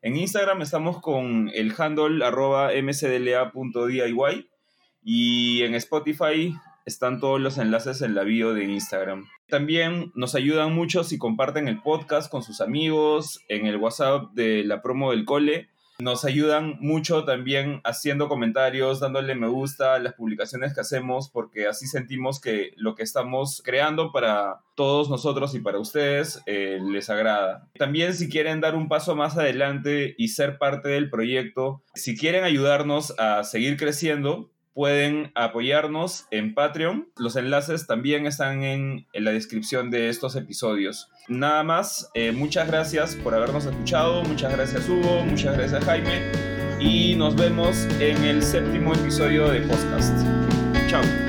[0.00, 4.48] En Instagram estamos con el handle arroba mcdla.diy
[5.02, 6.54] y en Spotify
[6.86, 9.26] están todos los enlaces en la bio de Instagram.
[9.48, 14.64] También nos ayudan mucho si comparten el podcast con sus amigos, en el WhatsApp de
[14.64, 15.68] la promo del cole
[16.00, 21.66] nos ayudan mucho también haciendo comentarios, dándole me gusta a las publicaciones que hacemos, porque
[21.66, 27.10] así sentimos que lo que estamos creando para todos nosotros y para ustedes eh, les
[27.10, 27.68] agrada.
[27.78, 32.44] También si quieren dar un paso más adelante y ser parte del proyecto, si quieren
[32.44, 37.08] ayudarnos a seguir creciendo, pueden apoyarnos en Patreon.
[37.16, 41.10] Los enlaces también están en, la descripción de estos episodios.
[41.28, 47.14] Nada más, eh, muchas gracias por habernos escuchado, muchas gracias Hugo, muchas gracias Jaime y
[47.16, 50.16] nos vemos en el séptimo episodio de podcast.
[50.88, 51.27] Chao.